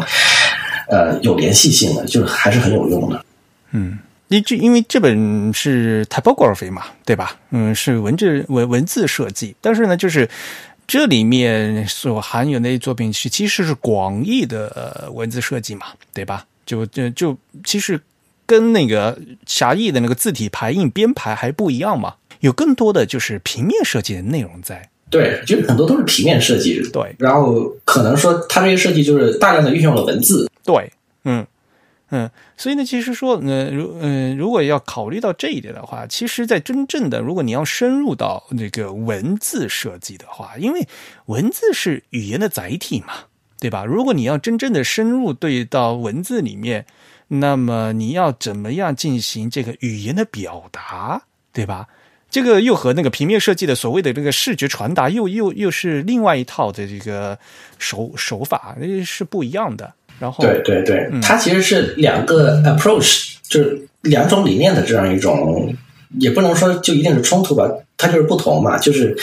[0.90, 3.24] 呃有联系性的，就是还是很有用的。
[3.76, 3.98] 嗯，
[4.28, 7.36] 因这因为这本是 typography 嘛，对吧？
[7.50, 10.30] 嗯，是文字文文字设计，但是呢，就是
[10.86, 16.46] 这里面所含有的作品是其实是广义的文字设计嘛，对吧？
[16.64, 18.00] 就就就其实
[18.46, 24.88] 跟那个狭义的那个字体排印编排还不一样嘛，有更多的就是平面设计的内容在。
[25.10, 26.80] 对，就很多都是平面设计。
[26.92, 30.48] 对，然后可能说它这些设计就是大量的运用了文字。
[30.62, 30.92] 对，
[31.24, 31.44] 嗯。
[32.16, 40.86] 嗯，所以呢，其实说，呃，如嗯，如果要考虑到这一点的话，其实，在真正的，如果你要深入到那个文字设计的话，因为
[41.26, 43.14] 文字是语言的载体嘛，
[43.58, 43.84] 对吧？
[43.84, 46.86] 如果你要真正的深入对到文字里面，
[47.26, 51.88] 那么你要怎么样进行这个语言的表达，对吧？
[52.30, 57.36] 这个又和那个平面设计的所谓的这个视觉传达，又又又是另外一套的这个
[57.78, 59.94] 手手法，是不一样的。
[60.18, 65.74] 然后，对对对，它其实是两个 approach，就是两种理念的这样一种，
[66.20, 68.78] 也不能说就一定是冲突吧，它就是不同嘛。
[68.78, 69.16] 就是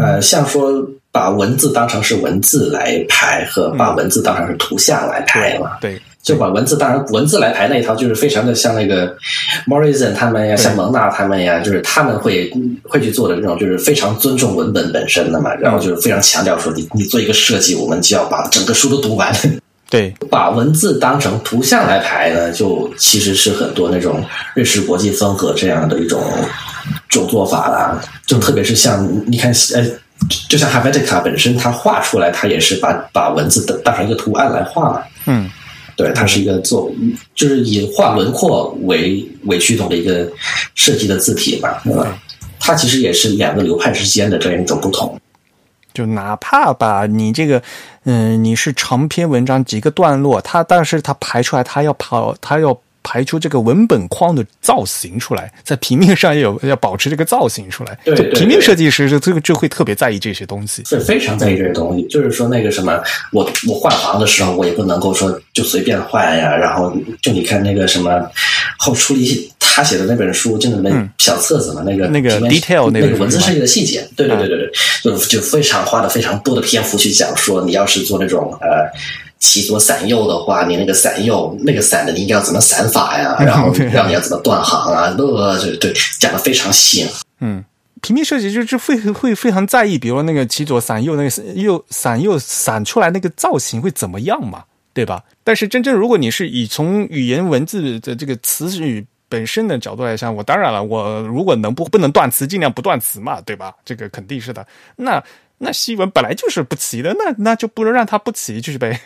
[0.00, 0.72] 呃，像说
[1.10, 5.78] 把文字当成是文字来排，和把文字当成是图像来排嘛。
[5.80, 9.16] 对，就把文字当成文字来排那一套，就是非常的像那个
[9.66, 12.52] Morrison 他们呀，像蒙娜他们呀，就是他们会
[12.84, 15.54] 会去做的这种，就是非常尊重文本本身的嘛。
[15.54, 19.34] 然后就是非常强调说，你你做一个设计，我们就要把整个书都读完。
[19.88, 24.24] 对，把文字当成图像来排呢，就其实是很多那种
[24.54, 26.20] 瑞士国际风格这样的一种
[27.08, 28.02] 种做法啦。
[28.26, 29.86] 就特别是像你看，呃，
[30.48, 35.00] 就像 Helvetica 本身，它画出来，它也是把把文字当成一个图案来画。
[35.26, 35.48] 嗯，
[35.94, 36.90] 对，它是一个做，
[37.36, 40.28] 就是以画轮廓为为驱动的一个
[40.74, 42.18] 设计的字体吧，对吧？
[42.58, 45.16] 它其实也是两个流派之间的这样一种不同。
[45.94, 47.62] 就哪怕把你这个，
[48.08, 52.72] 嗯，你是长篇文章几个段落，它但是它排出来，它要跑，它要
[53.08, 57.96] 排出这个文本框的造型出来，在平面上也有 要保持这个造型出来。
[58.04, 62.02] 对，平面设计师是这个就会特别在意这些东西，是非常在意这些东西。
[62.08, 63.00] 就是说那个什么，
[63.30, 66.56] 我我换房的时候，我也不能够说就随便换呀。
[66.56, 66.92] 然后
[67.22, 68.20] 就你看那个什么
[68.76, 69.48] 后处理。
[69.58, 74.70] 他写的那本书，就那本小册子嘛，那个那个 detail 那个那个文字设计的细节，对对对对对，
[75.02, 78.88] 就就非常花了非常多的篇幅去讲说，你要是做那种呃。
[79.46, 83.36] 齐左散右的话，你那个散右那个散的你应该要怎么散法呀？
[83.40, 85.14] 然后让你要怎么断行啊？
[85.16, 87.06] 那，对对，讲的非常细。
[87.38, 87.64] 嗯，
[88.02, 95.22] 平面设计就是会会非常在意，比如说那个齐左散右那个右散右散出来那个造型会怎么样嘛，对吧？
[95.44, 103.72] 但是真正如果你是以从语言文字的这个词语本身的角度来讲，我当然了，我如果能不不能断词，尽量不断词嘛，对吧？
[103.84, 104.66] 这个肯定是的。
[104.96, 105.22] 那
[105.58, 109.00] 那西文本来就是不齐的，那那就不能让它不齐，就是呗。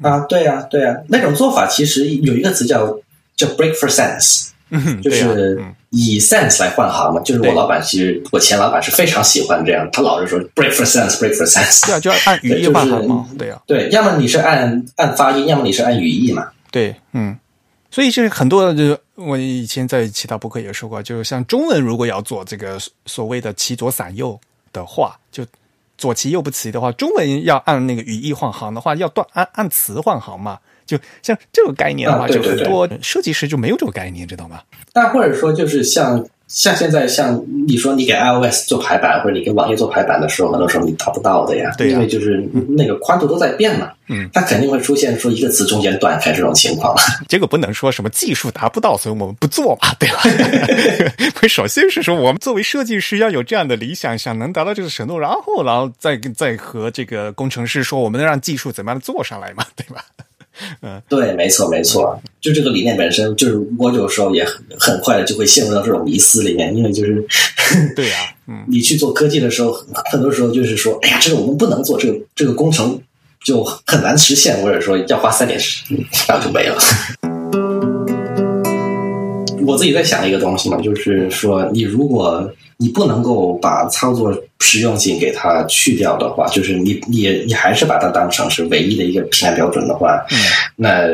[0.00, 2.98] 啊，对啊、对啊、那种做法其实有一个词叫
[3.36, 7.20] 叫 break for sense，嗯，就是嗯以 sense 来换行嘛。
[7.20, 11.84] 就是我老板，其实我前老板是非常喜欢这样，他老是说 break for sense，break for sense。
[11.86, 16.48] 对啊，就要按语义换行嘛，对呀、对，要么你是按按发音，要么你是按语义嘛。
[16.70, 17.38] 对，嗯，
[17.90, 24.40] 所以就是很多，就是我以前在其他博客也说过，就是像中文如果要做这个所谓的齐左散右
[24.72, 25.44] 的话，就
[26.02, 30.58] 左齐右不齐的话，中文要按那个语义换行的话，要断按按词换行嘛。
[30.84, 34.60] 就像这个概念的话，啊对对就很多设计师就没有这个概念，知道吗？
[34.92, 46.94] 但或者说就是像像现在像你说你给 iOS 做排版，或者你给网页做排版的时候，很多时候你达不到的呀，对呀因为就是那个宽度都在变嘛，嗯，它肯定会出现说一个词中间断开这种情况。
[47.26, 50.20] 这个不能说什么技术达不到，所以我们不做嘛， 对吧？
[51.40, 60.04] 不首先是说，我们作为设计师要有这样的理想，想能达到这个程度，然后，然后再再和这个工程师说，我们能让技术怎么样做上来嘛，对吧？
[61.08, 67.24] 对，没错，没错，就这个理念本身，就是我有时候也很很快的就会陷入到这种迷思里面，因为就是
[67.96, 69.72] 对呀、嗯， 你去做科技的时候，
[70.10, 73.00] 很多时候就是说，哎呀，这个我们不能做，这个这个工程
[73.44, 75.82] 就很难实现，或者说要花三年时，
[76.28, 76.76] 然后就没了。
[79.64, 90.36] 我自己在想一个东西嘛，就是说，你如果你不能够把操作实用性给它去掉的话，就是你你你还是把它当成是唯一的一个评判标准的话，嗯
[90.74, 91.08] 那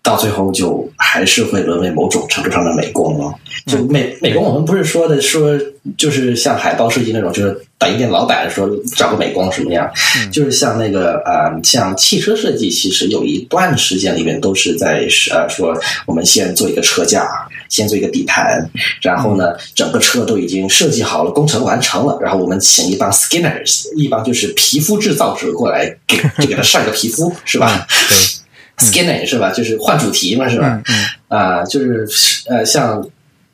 [0.00, 3.34] 到最后就还是会沦为某种程度上的美工了。
[3.66, 5.58] 就美美工，我们不是说的说，
[5.98, 9.90] 就是像海报设计那种，就是打印店老板说找个美工什么样，
[10.32, 15.74] 就是像那个呃，像汽车设计，其实有一段时间里面都是在呃说，
[16.06, 17.26] 我们先做一个车架。
[17.68, 18.66] 先做一个底盘，
[19.02, 27.86] 然后呢，整个车都已经设计好了，工程完成了，然后我们请一帮 skinners，一帮就是皮肤制造者过来给就给他上一个皮肤，是吧？
[28.08, 29.50] 对，skinning 是吧？
[29.50, 30.82] 就是换主题嘛，是吧？
[30.88, 32.08] 嗯啊、就是
[32.48, 33.06] 呃，像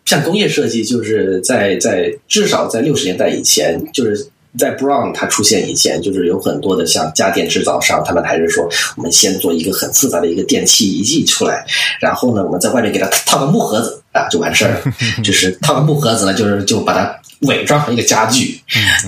[0.04, 4.26] 像工业设计，就是在在至少在六十年代以前，就是
[4.58, 11.64] 在 Brown 它出现以前，就是有很多的像家电制造商，他们还是说，我们先做一个很复杂的一个电器仪器出来，
[12.00, 14.80] 然后呢，我们在外面给它套个木盒子啊，就完事儿了。
[15.22, 17.14] 就是套个木盒子呢，就是就把它
[17.48, 18.58] 伪装成一个家具，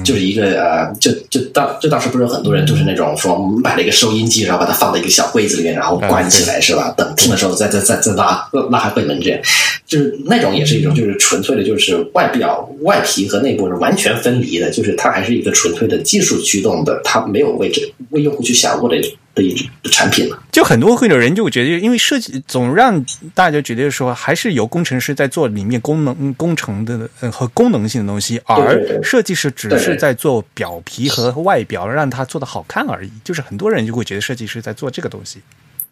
[0.04, 6.92] 就是一个呃，就就当就当时不是有很多人就是那种说买了一个收音机，然后把它放在一个小柜子里面，然后关起来是吧？
[6.96, 9.40] 等听的时候再再再再拉拉开柜门这样，
[9.86, 17.80] 就是那种也是一种就是纯粹的，就是外表外皮和内部是完全分离的，就是它还是一个纯粹的技术驱动的，它没有为这
[18.11, 18.96] 为用户去想过的
[19.37, 20.43] 的产品了。
[20.51, 33.11] 就很多会有人就觉得，因为设计总让大家觉得说，还是由工程师在做里面功能工程的呃和功能性的东西，而设计师只是在做表皮和外表，让它做的好看而已。
[33.22, 35.41] 就是很多人就会觉得设计师在做这个东西，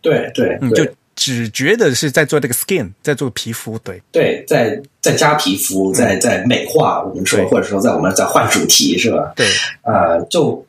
[0.00, 9.32] 对对嗯，就只觉得是在做这个 skin，在做皮肤，对，对，在在加皮肤，在在美化，我们说或者说在我们在换主题是吧？
[9.36, 9.46] 对，
[9.82, 10.66] 啊、就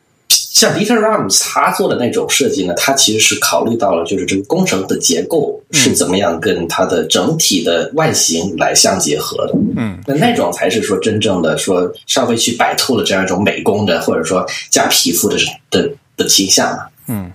[0.55, 9.53] 像 Dieter Rams 他做的那种设计呢，它其实是考虑到了就是这个工程的结构是怎么样跟它的整体的外形来相结合的。
[9.75, 15.37] 嗯，那那种才是说真正的说稍微去摆脱了这样一种美工的或者说加皮肤的
[15.69, 16.85] 的的倾向嘛。
[17.07, 17.29] 嗯，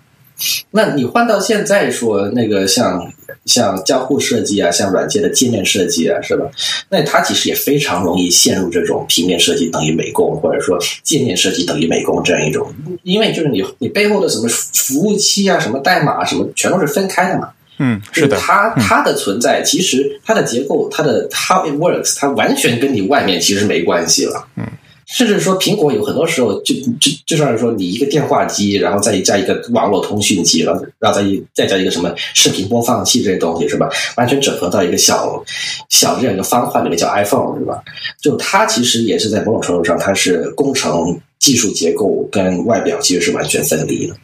[0.70, 3.12] 那你换到现在说那个像
[3.46, 6.46] 像交互设计啊，像软件的界面设计啊，是吧？
[6.88, 12.72] 那它其实也非常容易陷入这种平面设计等于美工，或者说界面设计等于美工这样一种，
[13.02, 17.50] 因为就是你你背后的什么服务器啊、什么代码、什么全都是分开的嘛。
[17.82, 24.46] 嗯，是的，它它的存在，其实它的结构，它的 how it works，它完全跟你外面其实没关系了。
[24.56, 24.66] 嗯，
[25.10, 33.90] 甚至说苹果有很多时候就就就算是说你一个电话机，然后再加一个网络通讯机，然后然后再再加一个什么视频播放器这些东西是吧？
[34.16, 35.42] 完全整合到一个小
[35.88, 37.82] 小这样一个方块里面叫 iPhone 是吧？
[38.22, 44.14] 就它其实也是在某种程度上，它是工程技术结构跟外表其实是完全分离的。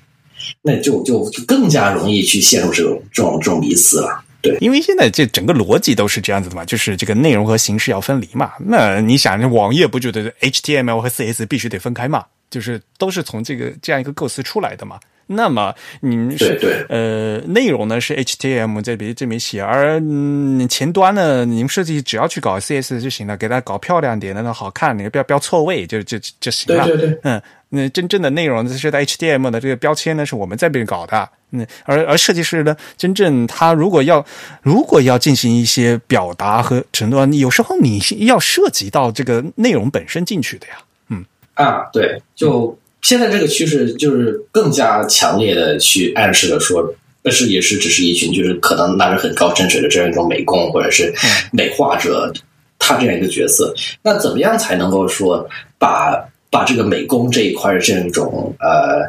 [0.63, 4.23] 那就就更加容易去陷入这种这种这种迷思了。
[4.47, 8.53] 对，因为现在这整个逻辑都是这样子的嘛，就是这个内容和形式要分离嘛。
[8.59, 12.25] 那你想，网页不就得 HTML 和 CS 必须得分开嘛？
[12.49, 14.99] 就是都是从这个这样一个构思出来的嘛。
[15.29, 26.85] 那么你们是呃内容呢是 HTML 这边这边写，而嗯前端呢你们设计只要去搞 CS 就行了，给它搞漂亮点，那好看，你不要不要错位就就就行了。
[26.87, 34.25] 对对对，嗯，那真正的内容是在 HTML 的这个标签呢是我们在边搞的，嗯，而而设计师呢，真正他如果要
[34.63, 40.75] 如果要进行一些表达和承诺，有时候你要涉及到这个内容本身进去的呀，
[41.09, 42.79] 嗯啊，对，就。
[43.03, 46.93] 现在这个趋势就是更加强烈的去暗示了说，
[47.23, 51.15] 但是也是只是一群就是可能拿着很高薪水的这样一种美工或者是
[51.53, 52.33] 美化者，
[52.81, 53.73] 他这样一个角色。
[54.03, 55.49] 那怎么样才能够说
[55.79, 59.03] 把把这个美工这一块的这种呃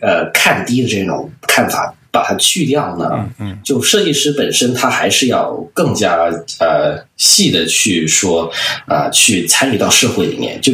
[0.00, 1.94] 呃看低的这种看法？
[2.14, 3.28] 把它去掉呢？
[3.40, 6.30] 嗯，就设计师本身，他还是要更加
[6.60, 8.48] 呃细的去说
[8.86, 10.72] 啊，去参与到社会里面，就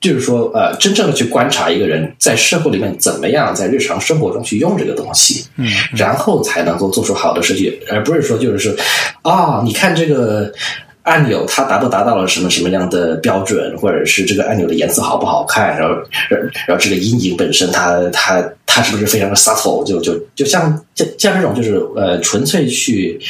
[0.00, 8.74] 就是说呃，真正的去观察一个人在社会里面怎么样在日常生活中去用这个东西，嗯，然后才能够做出好的设计，而不是说就是说
[9.30, 10.50] 啊，你看这个。
[11.02, 15.96] 按钮它达不达到了什么什么样的标准，或者是这个按钮的颜色好不好看，然后，
[16.66, 19.84] 然后这个阴影本身它它它是不是非常的 subtle？
[19.84, 20.62] 就就就像
[20.94, 23.20] 像像这种就是呃纯粹去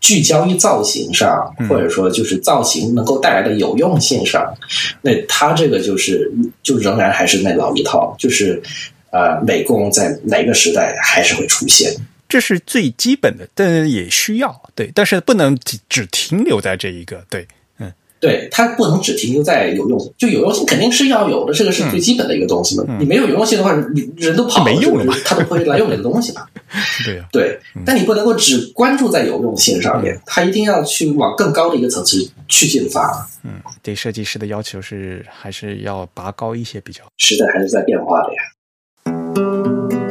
[0.00, 4.54] 聚焦于造型上，或者说就是造型能够带来的有用性上，
[5.00, 6.30] 那它这个就是
[6.62, 8.62] 就仍然还是那老一套，就是
[9.10, 11.92] 呃美工在哪个时代还是会出现。
[12.32, 17.46] 这是最基本的，但也需要对，但是不能只只停留在这一个对，
[17.78, 22.86] 嗯，对，它不能只停留在有用性，就有用性肯定是要有的，这个是最基本的一个东西嘛。
[22.98, 26.46] 你没有有用性的话，你人都跑没用了嘛，他都不会来用你的东西嘛。
[27.04, 33.28] 对呀，对，但你不能够只关注在有用性上面，他一定要去往更高的一个层次去进发。
[33.44, 37.02] 嗯，对设计师的要求是还是要拔高一些比较。
[37.18, 40.01] 时代还是在变化的呀。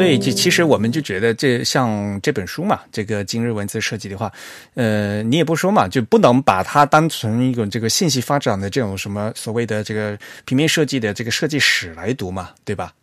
[0.00, 4.32] 所以，其其实我们就觉得，这像这本书嘛，这个今日文字设计的话，
[4.72, 12.94] 呃，你也不说嘛，就不能把它当成一种这个信息发展的这种什么所谓的这个平面设计的这个设计史来读嘛，对吧？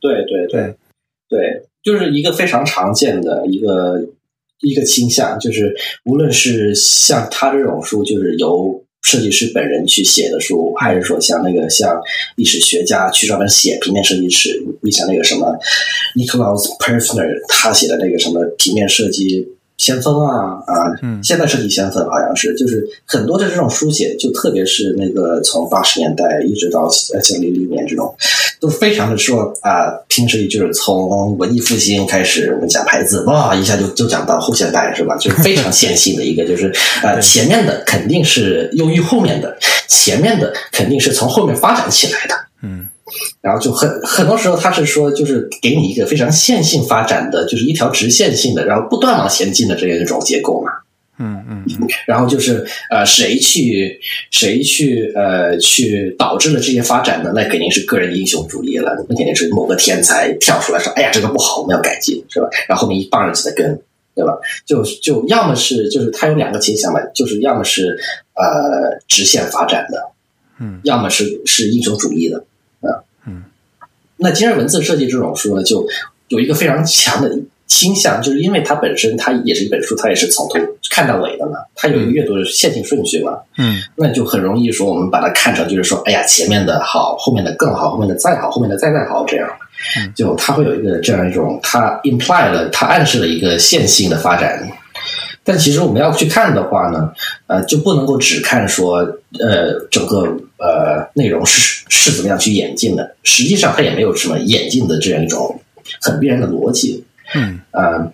[0.00, 0.74] 对对对
[1.28, 4.02] 对，就是一个非常常见的一个
[4.60, 5.76] 一个倾向，就是
[6.06, 8.82] 无论是像他这种书，就是由。
[9.02, 12.00] 设计师本人去写的书，还是说像那个像
[12.36, 14.62] 历史学家去专门写平面设计史？
[14.82, 15.58] 你想那个什么
[16.16, 19.48] Nicholas Persner 他写的那个什么平面设计。
[19.80, 26.82] 先锋啊啊，现代设计先锋好像是，就是很多的这种书写，就特别是那个从八十年代一直到
[27.14, 28.14] 呃像零零年这种，
[28.60, 35.16] 都非常的说啊，平时就是从文艺复兴开始，我们讲牌子，哇，一下就就讲到后现代是吧？
[35.16, 36.70] 就是非常线性的一个，就是
[37.02, 39.56] 呃，前面的肯定是优于后面的，
[39.88, 42.86] 前面的肯定是从后面发展起来的，嗯。
[43.40, 50.70] 然后就很很多时候，他是说，就是给你一个非常线性发展的，就是一条直线性的，然后不断往前进的这样一种结构嘛。
[51.18, 51.64] 嗯嗯。
[52.06, 54.00] 然后就是呃，谁去
[54.30, 57.30] 谁去呃去导致了这些发展呢？
[57.34, 63.78] 那肯定是个人英雄主义了，那肯定是某个天才跳出来说：“哎呀，这个不好，我们要改进，是吧？”然后后面一帮人就在跟，
[64.14, 64.32] 对吧？
[64.64, 67.98] 就就要么是就是他有两个倾向嘛，就是要么是
[68.34, 70.02] 呃直线发展的，
[70.58, 72.42] 嗯，要么是是英雄主义的。
[74.22, 75.86] 那今日文字设计这种书呢，就
[76.28, 77.34] 有一个非常强的
[77.66, 80.56] 倾向，就是因为它本身它也是一本书，它也是从头
[80.90, 89.48] 看到尾的嘛，它有一个阅读的线性顺序嘛，嗯，那就很容易说我们把它看成就是说，哎呀，前面的好，后面的更好，后面的再好，后面的再再好，这样，
[90.14, 94.70] 就它会有一个这样一种，它 imply 了，它暗示了一个线性的发展。
[95.50, 97.10] 但其实我们要去看的话呢，
[97.48, 98.98] 呃，就不能够只看说，
[99.40, 100.20] 呃，整个
[100.58, 103.16] 呃内容是是怎么样去演进的。
[103.24, 105.60] 实际上，它也没有什么演进的这样一种
[106.00, 107.02] 很必然的逻辑。
[107.34, 108.12] 嗯，呃，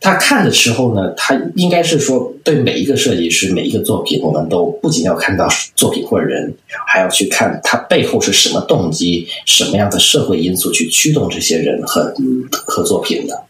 [0.00, 6.54] 他看的时候呢，他应该是说，对每一个设计师、每一个作品，我们都不仅要看到作品或者人，
[6.86, 12.10] 还要去看他背后是什么动机、什么样的社会因素去驱动这些人和
[12.50, 13.44] 和作品的。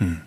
[0.00, 0.18] 嗯。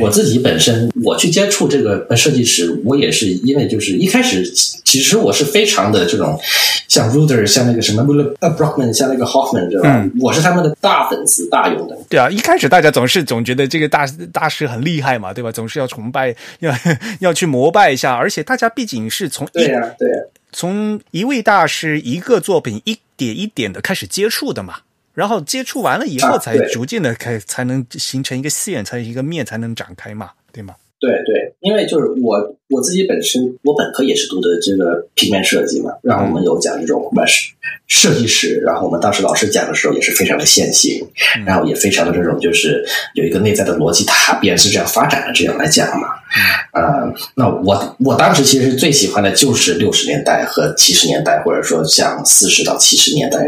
[0.00, 4.44] 我自己本身，我去接触这个设计师，我也是因为就是一开始，
[4.84, 6.38] 其实我是非常的这种，
[6.88, 10.08] 像 Ruder，像那个什么 m u l l e r Brockman，像那个 Hoffman，对吧？
[10.20, 11.98] 我是他们的大粉丝、大用的。
[12.08, 15.52] 对啊，一开始大家总是总觉得这个大大师很厉害嘛，对吧？
[15.52, 16.74] 总是要崇拜，要
[17.20, 18.14] 要去膜拜一下。
[18.14, 20.08] 而且大家毕竟是从对呀，对，
[20.52, 24.76] 从一位大师一个作品一点一点的开始接触的嘛。
[25.14, 30.74] 然后接触完了以后，才逐渐的开才能形成一个线，才一个面才能展开嘛，对吗？
[30.98, 37.52] 对对，因为就是我我自己本身，我本科也是读的这个平面设计嘛，然后我们有讲这种什么设
[37.86, 41.06] 设计史，然后我们当时老师讲的时候也是非常的线性，
[41.46, 42.82] 然后也非常的这种就是
[43.14, 46.08] 有一个内在的逻辑塔便是这样发展的，这样来讲嘛。
[46.72, 53.46] 呃，那我我当时其实最喜欢的就是六十年代和七十年代，或者说像四十到七十年代，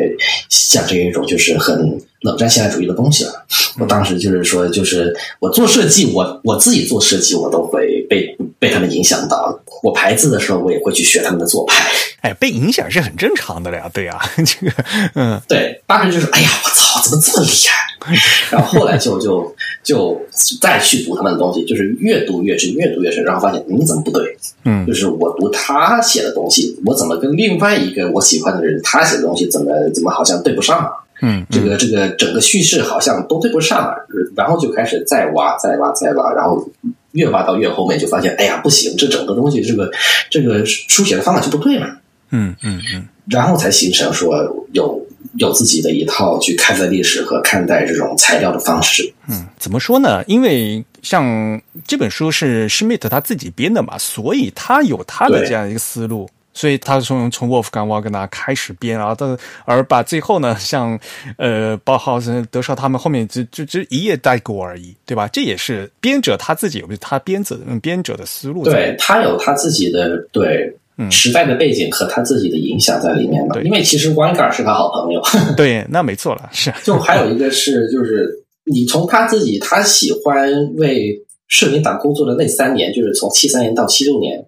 [0.51, 3.33] 像这一种就是很冷战现代主义的东西了。
[3.81, 9.59] 我当时就是说，就是我做设计，我我自己做设计，我都会被被他们影响到。
[9.83, 11.85] 我排字的时候，我也会去学他们的做派。
[12.23, 14.73] 哎，被影响是很正常的了呀，对呀，这个，
[15.15, 17.85] 嗯对，当时就是哎呀，我操，怎么这么厉害？
[18.51, 20.19] 然后后来就就就
[20.61, 24.37] 再去读他们的东西，就是越读越深，越读越深，然后发现你怎么不对？
[24.65, 30.91] 嗯就是我读他写的东西，我怎么跟另外一个我喜欢的人他写的东西怎么怎么好像对不上？
[31.23, 33.95] 嗯，这个这个整个叙事好像都对不上了，
[34.35, 36.67] 然后就开始再挖再挖再挖，然后
[37.15, 39.91] 越挖到越后面就发现，哎呀不行，这整个东西这个
[40.31, 41.97] 这个书写的方法就不对嘛，
[42.31, 44.37] 嗯嗯嗯然后才形成说
[44.73, 45.01] 有
[45.39, 49.13] 有自己的一套去看待历史和看待这种材料的方式。
[49.27, 50.23] 嗯，怎么说呢？
[50.27, 56.29] 因为像这本书是施密特他自己编的嘛，所以他有他的这样一个思路。
[56.55, 59.37] 所以他从从沃夫冈瓦格纳开始编，然后到
[59.67, 60.99] 而把最后呢，像
[61.37, 65.29] 呃包豪斯、德绍他们后面只只只一页带过而已，对吧？
[65.29, 68.65] 这也是编者他自己有他编者嗯编者的思路。
[68.65, 73.61] 对他有他自己的对嗯时代的背景和他自己的影响在里面嘛。
[73.63, 75.21] 因为其实王一嘎尔是他好朋友，
[75.57, 78.31] 对，那没错了，是 就还有一个是就是
[78.65, 84.43] 你从他自己他喜欢为社民党工作的那三年，就是从七三年到七六年，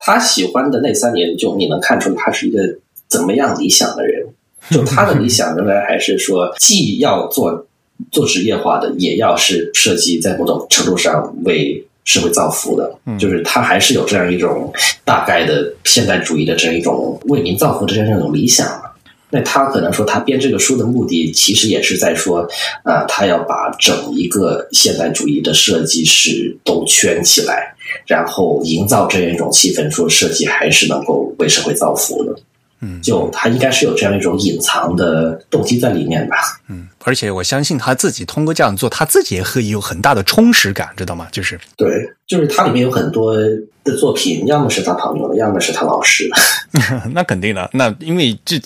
[0.00, 2.58] 他喜欢的那三年，就你能看出他是一个
[3.06, 4.26] 怎么样理想的人。
[4.70, 7.66] 就他的理想仍然还是说，既要做
[8.12, 12.94] 做职业化的，也要是设计在某种程度上为社会造福的。
[13.06, 14.72] 嗯就是他还是有这样一种
[15.04, 18.89] 大概的现代主义的这样一种为民造福的这样一种理想嘛。
[19.30, 22.48] 那他可能说，他编这个书的目的，其实也是在说，
[22.82, 27.74] 啊、他要把整一个现代主义的设计师都圈起来，
[28.06, 32.34] 然后营造这样一种气氛，说设计还是能够为社会造福的。
[32.82, 36.36] 嗯就他应该是有这样一种隐藏的动机在里面吧。
[36.66, 41.28] 嗯，而且我相信他自己通过这样做，他自己也会有很大的充实感，知道吗？
[41.30, 41.86] 就是对，
[42.26, 43.36] 就是它里面有很多
[43.84, 46.36] 的作品，要么是他朋友的，要么是他老师的。
[47.12, 48.56] 那肯定的，那因为这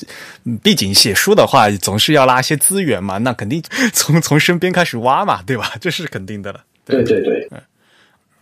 [0.44, 5.72] 嗯毕竟写书的话，总是要拉一些资源嘛，那肯定从 从身边开始挖嘛，对吧？
[5.80, 6.62] 这是肯定的了。
[6.84, 7.48] 对对对，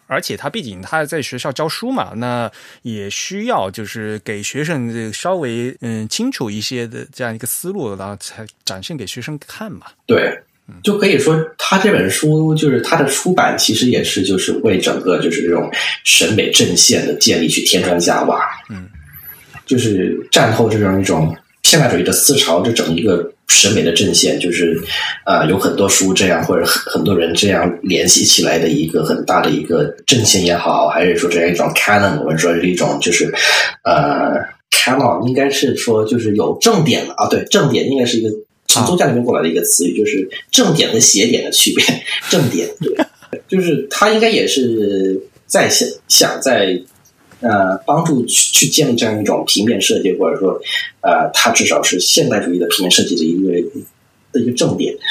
[0.09, 2.51] 而且他毕竟他在学校教书嘛，那
[2.83, 9.87] 也需要就是给学生这个稍微嗯清楚一些的这样一个思路，然后才展现给学生看嘛。
[10.05, 10.37] 对，
[10.83, 15.71] 就可以说他这本书就是他的出版，其实也是就是为整个就是这种
[16.05, 18.51] 审美阵线的建立去添砖加瓦。
[18.69, 18.89] 嗯，
[19.67, 24.79] 就是战后这样一种现代主义的思潮，这整一个审美的阵线，就是
[25.25, 33.33] 呃有很多书这样或者很很多人这样联系起来的一个很大的一个阵线也好，还是说这样一种 canon，我们说是一种就是
[33.85, 34.35] 呃
[34.71, 38.31] canon 应该是说就是有正点的啊，对，正点应该是一个
[38.67, 41.85] 从宗教里面过来的一个词语，就是正点和斜点的区别。
[42.31, 42.97] 正点对，
[43.49, 46.81] 就是他应该也是在想想在
[47.43, 50.59] 呃帮助去去建立这样一种平面设计，或者说
[51.03, 53.53] 呃，它至少是现代主义的平面设计的一个
[54.33, 54.95] 的一个重点。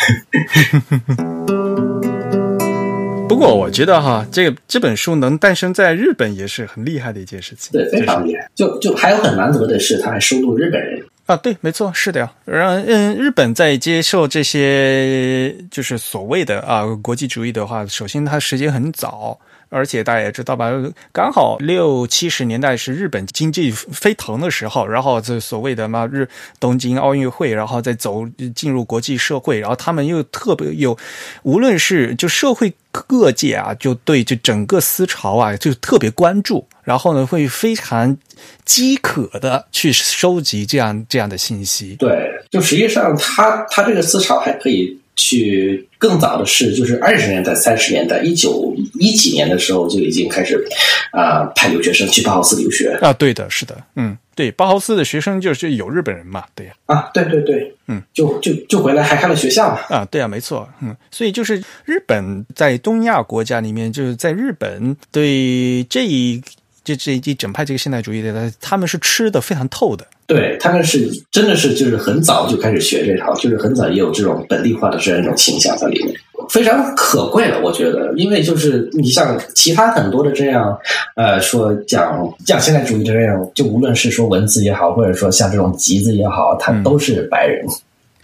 [3.27, 7.71] 不过我觉得哈，这个这本书能诞生在日本也是很厉害的一件事情。
[7.71, 8.49] 对，非常厉害。
[8.53, 11.01] 就就还有很难得的是，他还收录日本人。
[11.27, 12.29] 啊，对，没错，是的呀。
[12.43, 19.39] 让嗯，日本在接受这些就是所谓的啊国际主义的话，首先它时间很早，
[19.71, 20.69] 而且大家也知道吧，
[21.13, 26.27] 刚好六七十年代是日本经济飞腾的时候，然后这所谓的嘛日
[26.59, 30.97] 东京奥运会，然后再走进入国际社会，然后他们又特别有，
[31.43, 38.17] 无论是就社会各界啊，就对这整个思潮啊就特别关注，然后呢会非常
[38.65, 41.95] 饥渴的去收集这样这样的信息。
[41.97, 50.63] 对，就实际上他他这个思潮还可以去更早的是，就是二十年代、三十年代、一九一几年的时候就已经开始
[51.11, 52.97] 啊、派留学生去包豪斯留学。
[53.01, 59.79] 啊，对的，是的，嗯，对，包豪斯的学生就是有日本人嘛，对呀，啊，对对对，嗯，就就就回来还开了学校嘛。
[59.89, 66.41] 啊，对啊，没错，嗯，所以就是日本在东亚国家里面，就是在日本对这一
[66.83, 76.15] 这这一整派这个现代主义的，他们是吃的非常透的，对他们是真的是就是很早就开始学这套，就是很早也有这种本地化的这样一种倾向在里面，
[76.49, 80.77] 非常可贵了，我觉得，因为就是你像其他很多的这样，
[81.17, 87.65] 呃，说讲讲现代主义的这样，就无论是说文字也好，或者说像这种集子也好，它都是白人，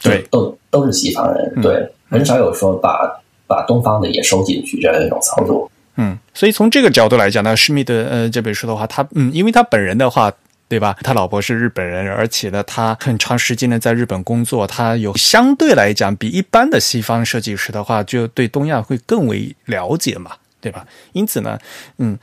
[0.02, 3.12] 对，都都是西方人，对，很少有说把
[3.48, 5.70] 把东方的也收进去这样一种操作。
[5.98, 10.32] 嗯，所以从这个角度来讲呢，施密德呃这本书的话，他嗯，因为他本人的话，
[10.68, 10.98] 对吧？
[11.02, 20.86] 他老婆是日本人，而且呢，他很长时间的在日本工作，他有相对来讲比一般的西方设计师的话，就对东亚会更为了解嘛，对吧？
[21.14, 21.60] 因此呢，
[21.98, 22.18] 嗯。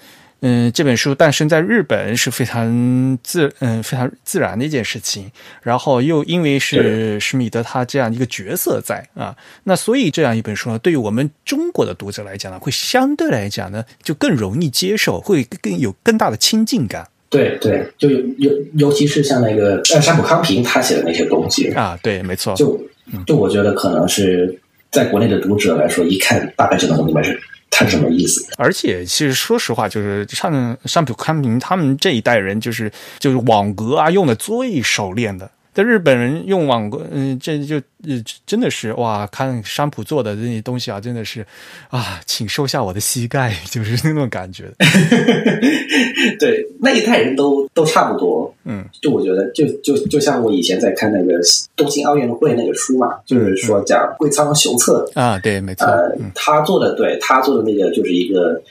[0.47, 5.33] 嗯，这本书诞生在日本是非常自嗯非常自然的一件事情，
[5.63, 17.09] 然后又因为是施密德他这样一个角色在啊，那所以这样一本书呢，对于我们中国的读者来讲呢，会相对来讲呢就更容易接受，会更有更大的亲近感。
[17.35, 18.09] 对对，就
[18.39, 22.81] 尤尤其是像那个呃山浦康平他写的那些东西啊，对，没错，就
[23.27, 24.59] 就我觉得可能是
[24.91, 27.39] 在国内的读者来说，一看大概就能明白是。
[27.77, 28.47] 他什么意思？
[28.57, 35.51] 而且，其实说实话，就是像上普康平他们这一代人，就是就是网格啊，用的最熟练的。
[35.75, 41.45] 在日本人用网购，嗯，这就呃真的是哇，看山普做的这些东西啊，真的是
[41.89, 44.71] 啊，请收下我的膝盖， 就是那种感觉。
[46.39, 48.55] 对，那一代人都都差不多。
[48.65, 51.39] 嗯，就我觉得，就就就像我以前在看那个
[51.77, 55.85] 东京奥运会那个书嘛，就是说讲桂仓雄策啊，对，没错。
[55.87, 58.63] 呃，他做的，对他做的那个就是一个。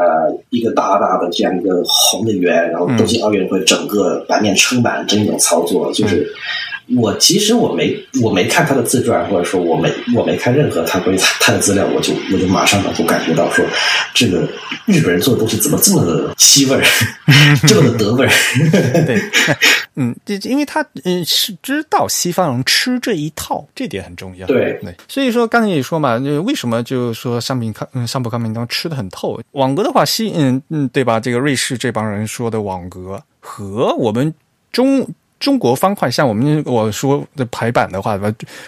[0.00, 6.26] 呃，一个大大的这样一个红的圆，然后东京奥运会整个版面撑满这种操作，就是
[6.96, 13.64] 我其实我没我没看他的自传，或者说我没我没看任何他关于他他的资料，我就我就马上能够感觉到说，
[14.14, 14.40] 这个
[14.86, 16.82] 日本人做的东西怎么这么的西味儿，
[17.66, 18.30] 这么的德味儿？
[19.06, 19.20] 对，
[19.96, 24.46] 嗯，这因为他嗯是知道西方人吃这一套，这点很重要。
[24.46, 31.20] 对对，所以说刚才也说嘛，就为什么就说商品康嗯商铺康明当吃的很透，网格的话西嗯嗯对吧？
[31.20, 34.32] 这个瑞士这帮人说的网格和我们
[34.72, 35.06] 中
[35.40, 38.16] 中国方块，像我们我说的排版的话，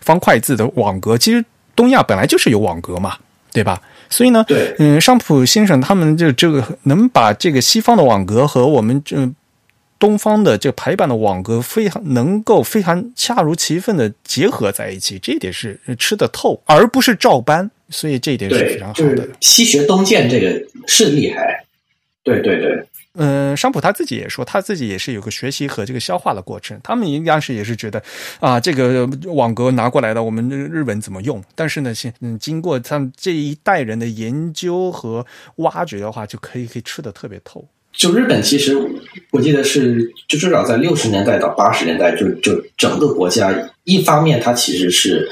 [0.01, 1.45] 方块字的网格，其实
[1.77, 3.17] 东亚本来就是有网格嘛，
[3.53, 3.81] 对吧？
[4.11, 9.31] 所以呢，对，嗯，商普先生他们就这个能把这个西方的网格和我们这。
[9.99, 19.29] 东方的这个排版的网格非常能够非常恰如其分的结合在一起，这一点是吃得透，而不是照搬，所以这一点是非常好的。
[19.39, 21.65] 西学东渐这个是厉害，
[22.25, 22.85] 对对对。
[23.15, 26.81] 嗯，商普他自己也说，他自己也是有个学习和这个消化的过程。
[26.83, 28.03] 他们应该是也是觉得
[28.41, 31.43] 啊，这个网格拿过来的，我们日本怎么用？
[31.55, 37.69] 但是呢，先嗯，经过他们这一代人的研究和挖掘的话，就可以可以吃的特别透。
[37.93, 38.77] 就日本，其实
[39.31, 43.53] 我记得是，就至少在六十年代到八十年代，就就整个国家，
[43.85, 45.29] 一方面它其实是，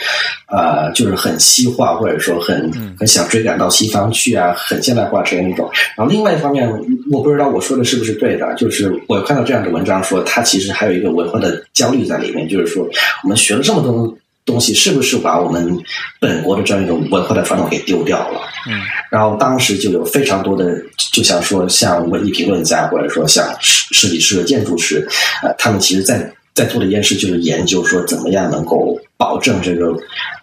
[0.52, 5.68] 呃，就是很西化，或者说很很想追赶到西方去啊，很现代化这样一种。
[5.96, 6.70] 然后另外一方面，
[7.11, 12.88] 我不知道我说的是不是对的，就是我看到这样的文章说，它其实还有一个文化的焦虑在里面，就是说
[13.24, 14.16] 我们学了这么多。
[14.51, 15.78] 东西是不是把我们
[16.18, 18.40] 本国的这样一种文化的传统给丢掉了？
[18.66, 18.80] 嗯，
[19.11, 20.76] 然后当时就有非常多的，
[21.12, 25.07] 就像说像文艺评论家，或者说像设设计师、建筑师，
[25.42, 29.94] 呃，他们其实在在做的一件事就是研究说怎么样能够保证这个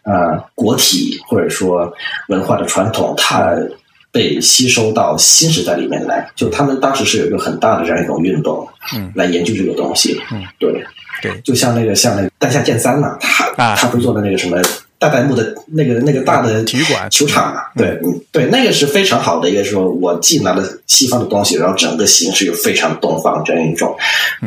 [0.03, 1.93] 呃国体或者说
[2.29, 3.55] 文化的传统，它
[4.11, 6.27] 被吸收到新时代里面来。
[6.35, 10.83] 就他们当时是有一个很大的这样一种运动，嗯，来研究这个东西，嗯，对。
[11.21, 14.61] 对，就像那个像那个丹下健三嘛，他他不是做的那个什么
[14.99, 17.61] 大代木的那个那个大的体育馆球场嘛？
[17.75, 17.99] 对，
[18.31, 23.95] 对，那个是非常好的一个说，我既拿了西方的东西，然后整个形式又非常东方这样一种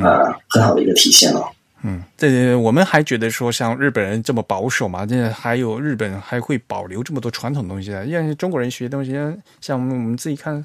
[0.03, 1.43] 啊，很好的一个体现了。
[1.83, 5.07] 嗯，对我们还觉得说像日本人这么保守嘛？
[5.07, 8.03] 这还有日本还会保留这么多传统东西啊？
[8.05, 9.13] 因为中国人学东西，
[9.61, 10.65] 像我们自己看，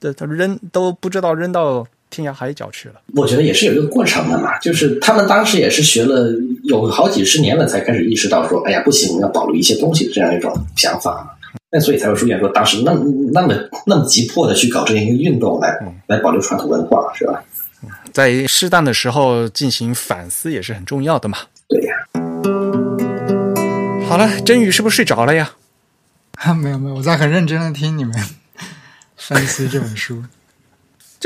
[0.00, 1.86] 这他扔都不知道扔到。
[2.12, 6.30] 天涯海角去了，我觉得也是有一个过程的嘛，就是他们当时也是学了
[6.64, 11.36] 有好几十年了，才开始意识到说，哎呀，不行，要保留一些东西的这样一种想法，
[11.70, 12.92] 那所以才会出现说，当时那
[13.32, 13.54] 那么
[13.86, 15.74] 那么急迫的去搞这样一个运动来
[16.06, 17.42] 来保留传统文化，是吧？
[18.12, 21.38] 在适当的时候进行反思也是很重要的嘛。
[21.66, 21.96] 对呀。
[24.06, 25.50] 好了，真宇是不是睡着了呀？
[26.36, 28.14] 啊 没有没有，我在很认真的听你们
[29.16, 30.22] 分析这本书。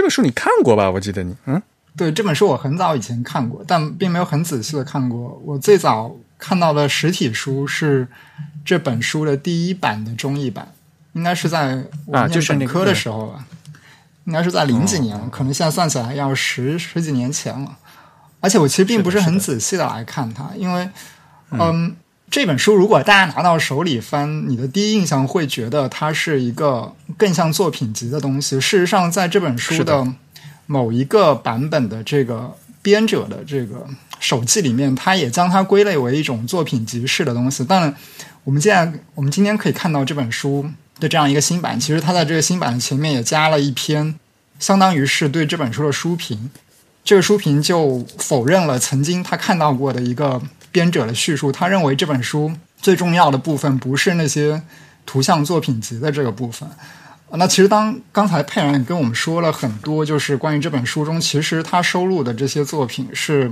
[0.07, 0.89] 这本书你看过吧？
[0.89, 1.61] 我记得你，嗯，
[1.97, 5.43] 对，这本书我很早以前看过，但并没有很仔细的看过。
[5.45, 8.07] 我最早看到的实体书是
[8.65, 10.69] 这本书的第一版的中译版，
[11.15, 13.45] 应该是在我念本科的时候吧，
[14.27, 17.77] 应该是在零几年，可能现在算起来要十十几年前了。
[18.41, 20.89] 而且我其实并不是很仔细的来看它，因为
[21.51, 21.97] 嗯。
[22.29, 28.61] 这本书如果大家拿到手里翻，你的第一印象会觉得它是一个更像作品集的东西。
[28.61, 30.07] 事实上，在这本书的
[30.67, 33.87] 某一个版本的这个编者的这个
[34.21, 37.65] 手记里面，他也将它归类为一种作品集式的东西。
[37.65, 37.95] 当然，
[38.45, 40.69] 我们现在我们今天可以看到这本书
[41.01, 44.15] 的这样一个新版，其实它在这个新版的前面也加了一篇，
[44.59, 46.51] 相当于是对这本书的书评。
[47.03, 50.43] 这个书评就否认了曾经他看到过的一个。
[50.77, 52.53] 编者的叙述，他认为这本书
[52.83, 54.61] 最重要的部分不是那些
[55.07, 56.69] 图像作品集的这个部分。
[57.31, 63.51] 那其实当刚才佩然跟我们说了很多，就是关于这本书中，其实他收录的这些作品是，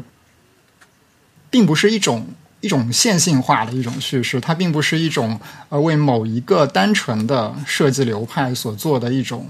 [1.48, 2.26] 并不是一种
[2.60, 9.48] 一种线性化的一种叙事，它并不是一种呃为某一个单纯的设计流派所做的一种。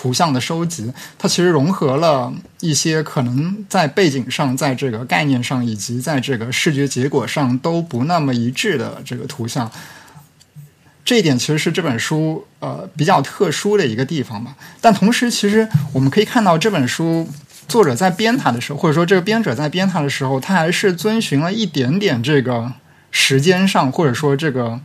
[0.00, 9.70] 图像的收集，它其实融合了一些可能在背景上、在这个概念上以及在这个视觉结果上都不那么一致的这个图像。
[11.04, 14.56] 这一点其实是这本书呃比较特殊的一个地方吧。
[14.80, 17.28] 但同时，其实我们可以看到这本书
[17.68, 22.72] 作者在编它的时候，或者说这个编者在编它的时候，他还是遵循了一点点这个
[23.10, 24.80] 时间上，或者说这个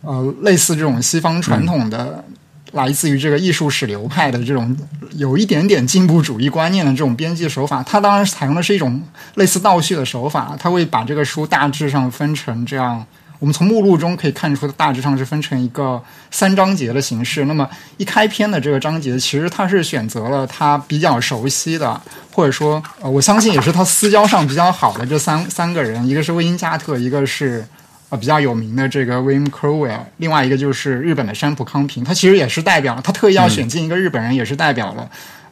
[0.00, 2.24] 呃类似这种西方传统的。
[2.72, 4.76] 来自于这个艺术史流派的这种
[5.16, 9.02] 有一点点进步主义观念的这种编辑手法，它当然采用的是一种
[9.34, 10.56] 类似倒叙的手法。
[10.58, 13.04] 它会把这个书大致上分成这样，
[13.38, 16.00] 我们从目录中可以看出，大致上是分成一个
[16.30, 17.44] 三章节的形式。
[17.46, 22.00] 那么一开篇的这个章节，其实他是选择了他比较熟悉的，
[22.32, 27.64] 或者说呃，我相信也是他私交上比较好的这三三个人，一个是威因加特，一个是。
[28.10, 35.08] 呃，比较有名的这个 William Crowell，另外一个就是日本的山浦康平，他其实也是代表，他特意要选进一个日本人，也是代表了，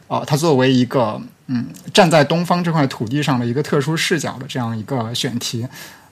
[0.07, 5.65] 呃，他作为一个嗯站在东方这块土地上的一个特殊视角的这样一个选题。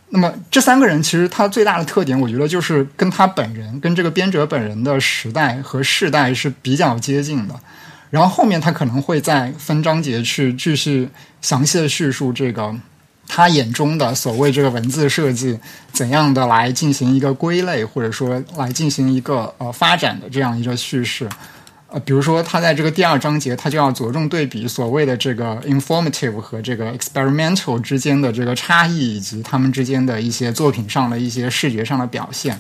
[0.10, 7.54] 那么这三个人其实他最大的特点，我觉得就是跟他本人跟这个编者本人的时代和世代是比较接近的。
[8.10, 11.10] 然后后面他可能会在分章节去继续
[11.42, 12.74] 详细的叙述这个。
[13.28, 15.60] 他眼中的所谓这个文字设计，
[15.92, 21.30] 怎样的来进行一个归类，或者说来进行一个呃发展的这样一个叙事，
[21.90, 32.58] 呃，比如说他在这个第二章节，他就要着重对比所谓的这个 informative 和这个 experimental 之间的这个差异，以及他们之间的一些作品上的一些视觉上的表现。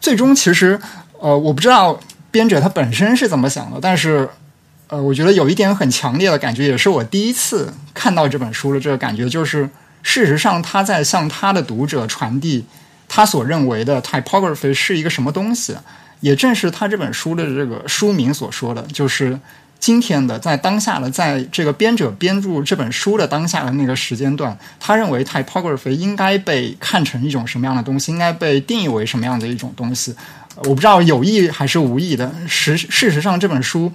[0.00, 0.80] 最终，其实
[1.18, 1.98] 呃，我不知道
[2.30, 4.28] 编者他本身是怎么想的，但是。
[4.88, 9.68] 呃，我觉得有一点很强烈的感觉，也是我第一次看到这本书的这个感觉，就是
[10.02, 12.64] 事实上他在向他的读者传递
[13.06, 15.76] 他所认为的 typography 是一个什么东西。
[16.20, 19.38] 也正是他这本书的这个书名所说的，就是
[19.78, 30.12] 今天的在当下的在这个编者编著这本书的当下的那个时间段，他认为 typography 应该被看成一种什么样的东西，应该被定义为什么样的一种东西。
[30.64, 33.92] 我不知道有意还是无意的，实事实上这本书。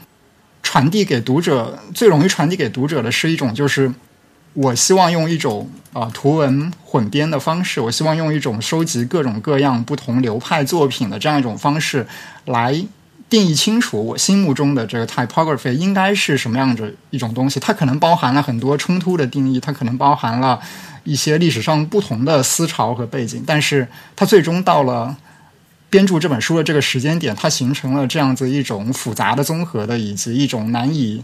[0.63, 3.93] 传递给读者最容易传递给读者的是一种，就是
[4.53, 12.07] 我希望用一种啊图文混编的方式，我希望用一种收集各种各样不同流派作品的这样一种方式，
[12.45, 12.83] 来
[13.29, 17.59] 定义清楚我心目中的这个 typography 应该是什么样的一种东西。
[17.59, 20.59] 它可能包含了很多冲突的定义，它可能包含了
[21.03, 25.15] 一些历史上不同的思潮和背景，但是它最终到了。
[25.93, 31.23] 编著这本书的这个时间点，它形成了这样子一种复杂的综合的，以及一种难以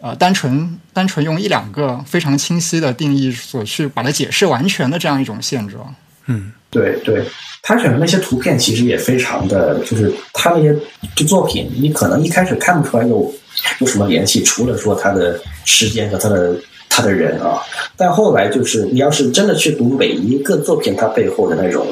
[0.00, 5.94] 呃单纯单纯用一两个非常清晰的定义所去把它解释完全的这样一种现状。
[6.26, 7.24] 嗯，对对，
[7.62, 10.76] 他选的那些图片其实也非常的，就是他那些
[11.14, 13.32] 就作品，你可能一开始看不出来有
[13.78, 16.56] 有什么联系，除了说他的时间和他的
[16.88, 17.60] 他的人啊，
[17.96, 21.86] 但后来就是你要是真的去读每一个作品，它背后的那种。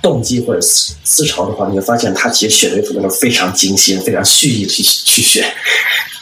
[0.00, 5.44] 动机或者思思潮的话，你会发现他其实选的图都是非常精心、非常蓄意去去选。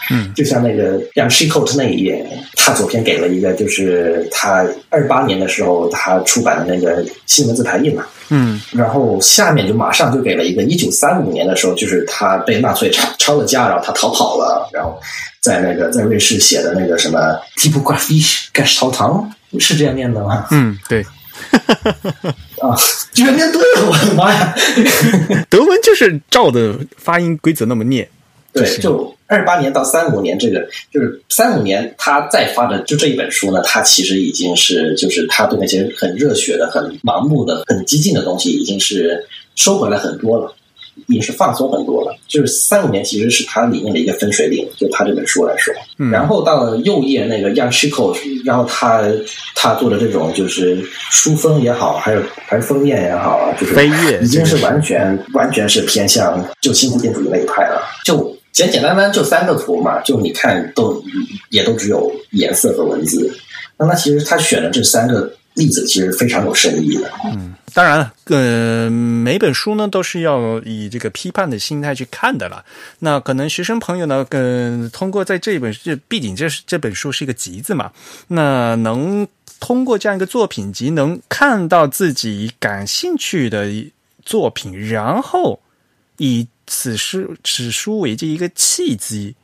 [0.08, 2.24] 嗯，就像那个像 She Coat 那一页，
[2.54, 8.06] 他昨天给了一个，就是他二八年的时候他出版的那个新闻字排印嘛。
[8.28, 14.96] 嗯，然后下面就马上就给了一个一九三五年的时候，就是他被纳粹抄抄了家，然后他逃跑了，然后
[15.40, 17.18] 在那个在瑞士写的那个什么
[17.56, 19.28] Typography 盖世堂
[19.58, 20.46] 是这样念的吗？
[20.52, 21.04] 嗯，对。
[22.60, 22.76] 啊，
[23.12, 23.86] 居然念对了！
[23.88, 24.54] 我的妈呀，
[25.50, 28.08] 德文就是照的发音规则那么念。
[28.52, 40.54] 对，就二八年到三五年，这个就是三五年他再发的就这一本书呢，他其实已经是就是他对那些很热血的、很盲目的、很激进的东西，已经是收回来很多了。
[41.06, 42.16] 已经是放松很多了。
[42.26, 45.72] 就是三五年其实是它里面的一个分水岭，就他这本书来说。
[46.10, 49.02] 然后到了右页那个 Young Chico，然后他
[49.54, 57.82] 他做的这种就是书封也好，还有还是封面也好啊，就是飞页已经是完全完全是偏向就新古典主义那一派了。
[58.04, 61.02] 就简简单单就三个图嘛，就你看都
[61.50, 63.32] 也都只有颜色和文字。
[63.78, 67.10] 那他其实他选的这三个例子其实非常有深意的。
[67.24, 72.62] 嗯，当然了，呃，每本书呢都是要以这个批判的心态去看的了。
[72.98, 77.90] 那可能学生朋友呢，呃，通过在这本，这毕竟这是这本书是一个集子嘛，
[78.28, 79.26] 那能
[79.58, 83.66] 通过这样一个作品集，能看到自己感兴趣的
[84.22, 85.58] 作品，然后
[86.18, 89.34] 以此书此书为这一个契机，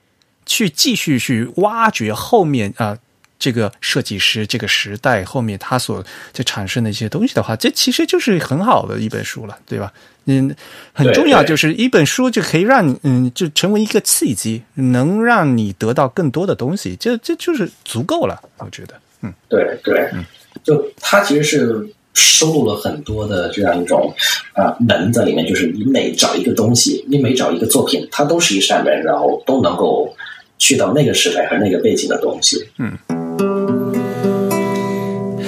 [0.44, 2.98] 去继续去挖掘后面啊。
[3.42, 9.92] 这个设计师，这个时代后面他所就产生的一些东西的话，这其实就是很好的一本书了，对吧？
[10.26, 10.54] 嗯，
[10.92, 18.94] 很重要，就是一本书就可以让你，嗯，就成为一个契机，能让你得到更多的东西，这这就是足够了，我觉得。
[19.22, 20.24] 嗯，对对，嗯，
[20.62, 24.14] 就它其实是收录了很多的这样一种
[24.52, 30.14] 啊门在里面，就是你每找一个东西，你每找一个作品，它都是一扇门，然后都能够
[30.62, 32.68] 去到那个时代和那个背景的东西。
[32.78, 32.96] 嗯。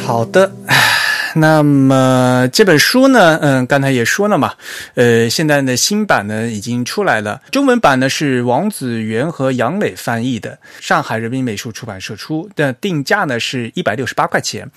[0.04, 0.50] 好的，
[1.36, 4.54] 那么这本书呢，嗯，刚才也说了嘛，
[4.94, 14.70] 呃，现在的新版呢已经出来了，中文版呢是王子元和杨磊翻译的，上海人民美术出版社出的，定价呢是一百六十八块钱。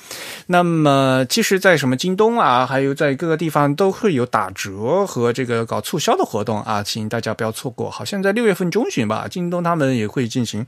[0.48, 7.88] 那么其实，在什么京东啊，还有在各个地方都会有打折和这个搞促销的活动啊，请大家不要错过。
[7.90, 10.66] 好像在六月份中旬吧，京东他们也会进行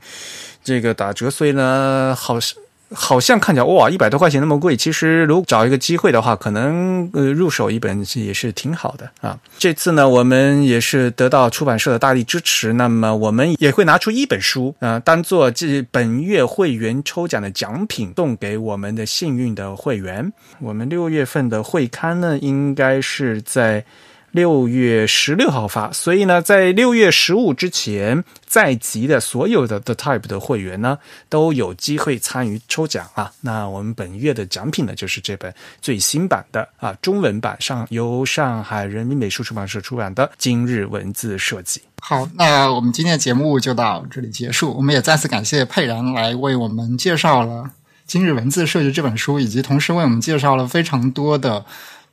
[0.62, 2.56] 这个打折，所以呢，好像。
[2.92, 4.76] 好像看起来哇，一百多块钱那么贵。
[4.76, 9.38] 其实如果找一个机会的话，可能呃入手一本也是挺好的啊。
[9.58, 20.32] 这次呢，我们也是得到出版社的大力支持，那么我们也会拿出一本书啊，当做这本月会员抽奖的奖品送给我们的幸运的会员。
[20.58, 23.84] 我们六月份的会刊呢，应该是在。
[24.32, 30.98] 六月十六号发，所以呢，在六月十五之前在籍的所有的 The Type 的会员呢，
[31.28, 33.32] 都有机会参与抽奖啊。
[33.40, 35.52] 那我们本月的奖品呢，就是这本
[35.82, 41.80] 最新版的啊中文版上由上海人民美术出版社出版的《今日文字设计》。
[42.00, 44.72] 好，那我们今天的节目就到这里结束。
[44.74, 47.62] 我们也再次感谢佩然来为我们介绍了
[48.06, 51.64] 《今日文字设计》这本书，以及同时为我们介绍了非常多的。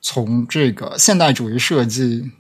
[0.02, 2.32] 从这个现代主义设计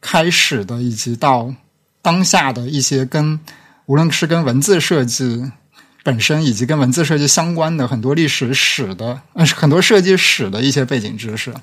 [0.00, 1.54] 开始的，以及到
[2.02, 3.38] 当下的一些跟
[3.86, 5.50] 无论是跟文字设计
[6.02, 11.54] 本身，以及跟文字设计相关的很多历史史的，呃，很多设计史的一些背景知识。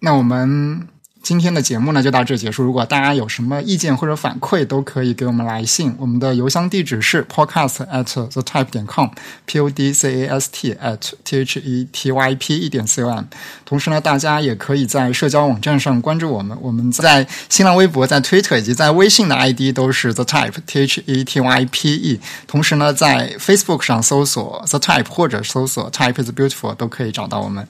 [0.00, 0.88] 那我们。
[1.22, 2.64] 今天的节目呢就到这结束。
[2.64, 5.94] 如果大家有什么意见或者反馈，都可以给我们来信。
[5.98, 11.60] 我们的邮箱地址是 podcast at the type 点 com，p o d c a s t at t h
[11.60, 13.24] e t y p 一点 c o m。
[13.64, 16.58] 同时呢，大家也可以在社交网站上关注我们。
[16.60, 22.20] 我们在新浪微博、在 Twitter 以及在微信的 ID 都是 the type t h e t y p e。
[22.48, 27.68] 同时呢，在 Facebook 上搜索 the type 或者搜索 type is beautiful 都可以找到我们。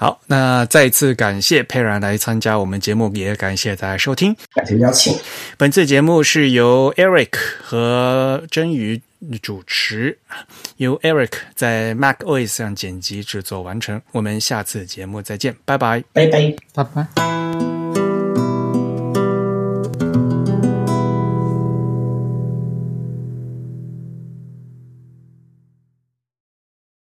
[0.00, 5.14] 好，那再次感谢佩然来参加我们节目，也感谢大家收听，感谢邀请。
[5.58, 7.28] 本次节目是由 Eric
[7.62, 8.98] 和真宇
[9.42, 10.16] 主持，
[10.78, 14.00] 由 Eric 在 Mac OS 上剪辑制作完成。
[14.12, 17.79] 我们下次节目再见，拜拜，拜拜，拜拜。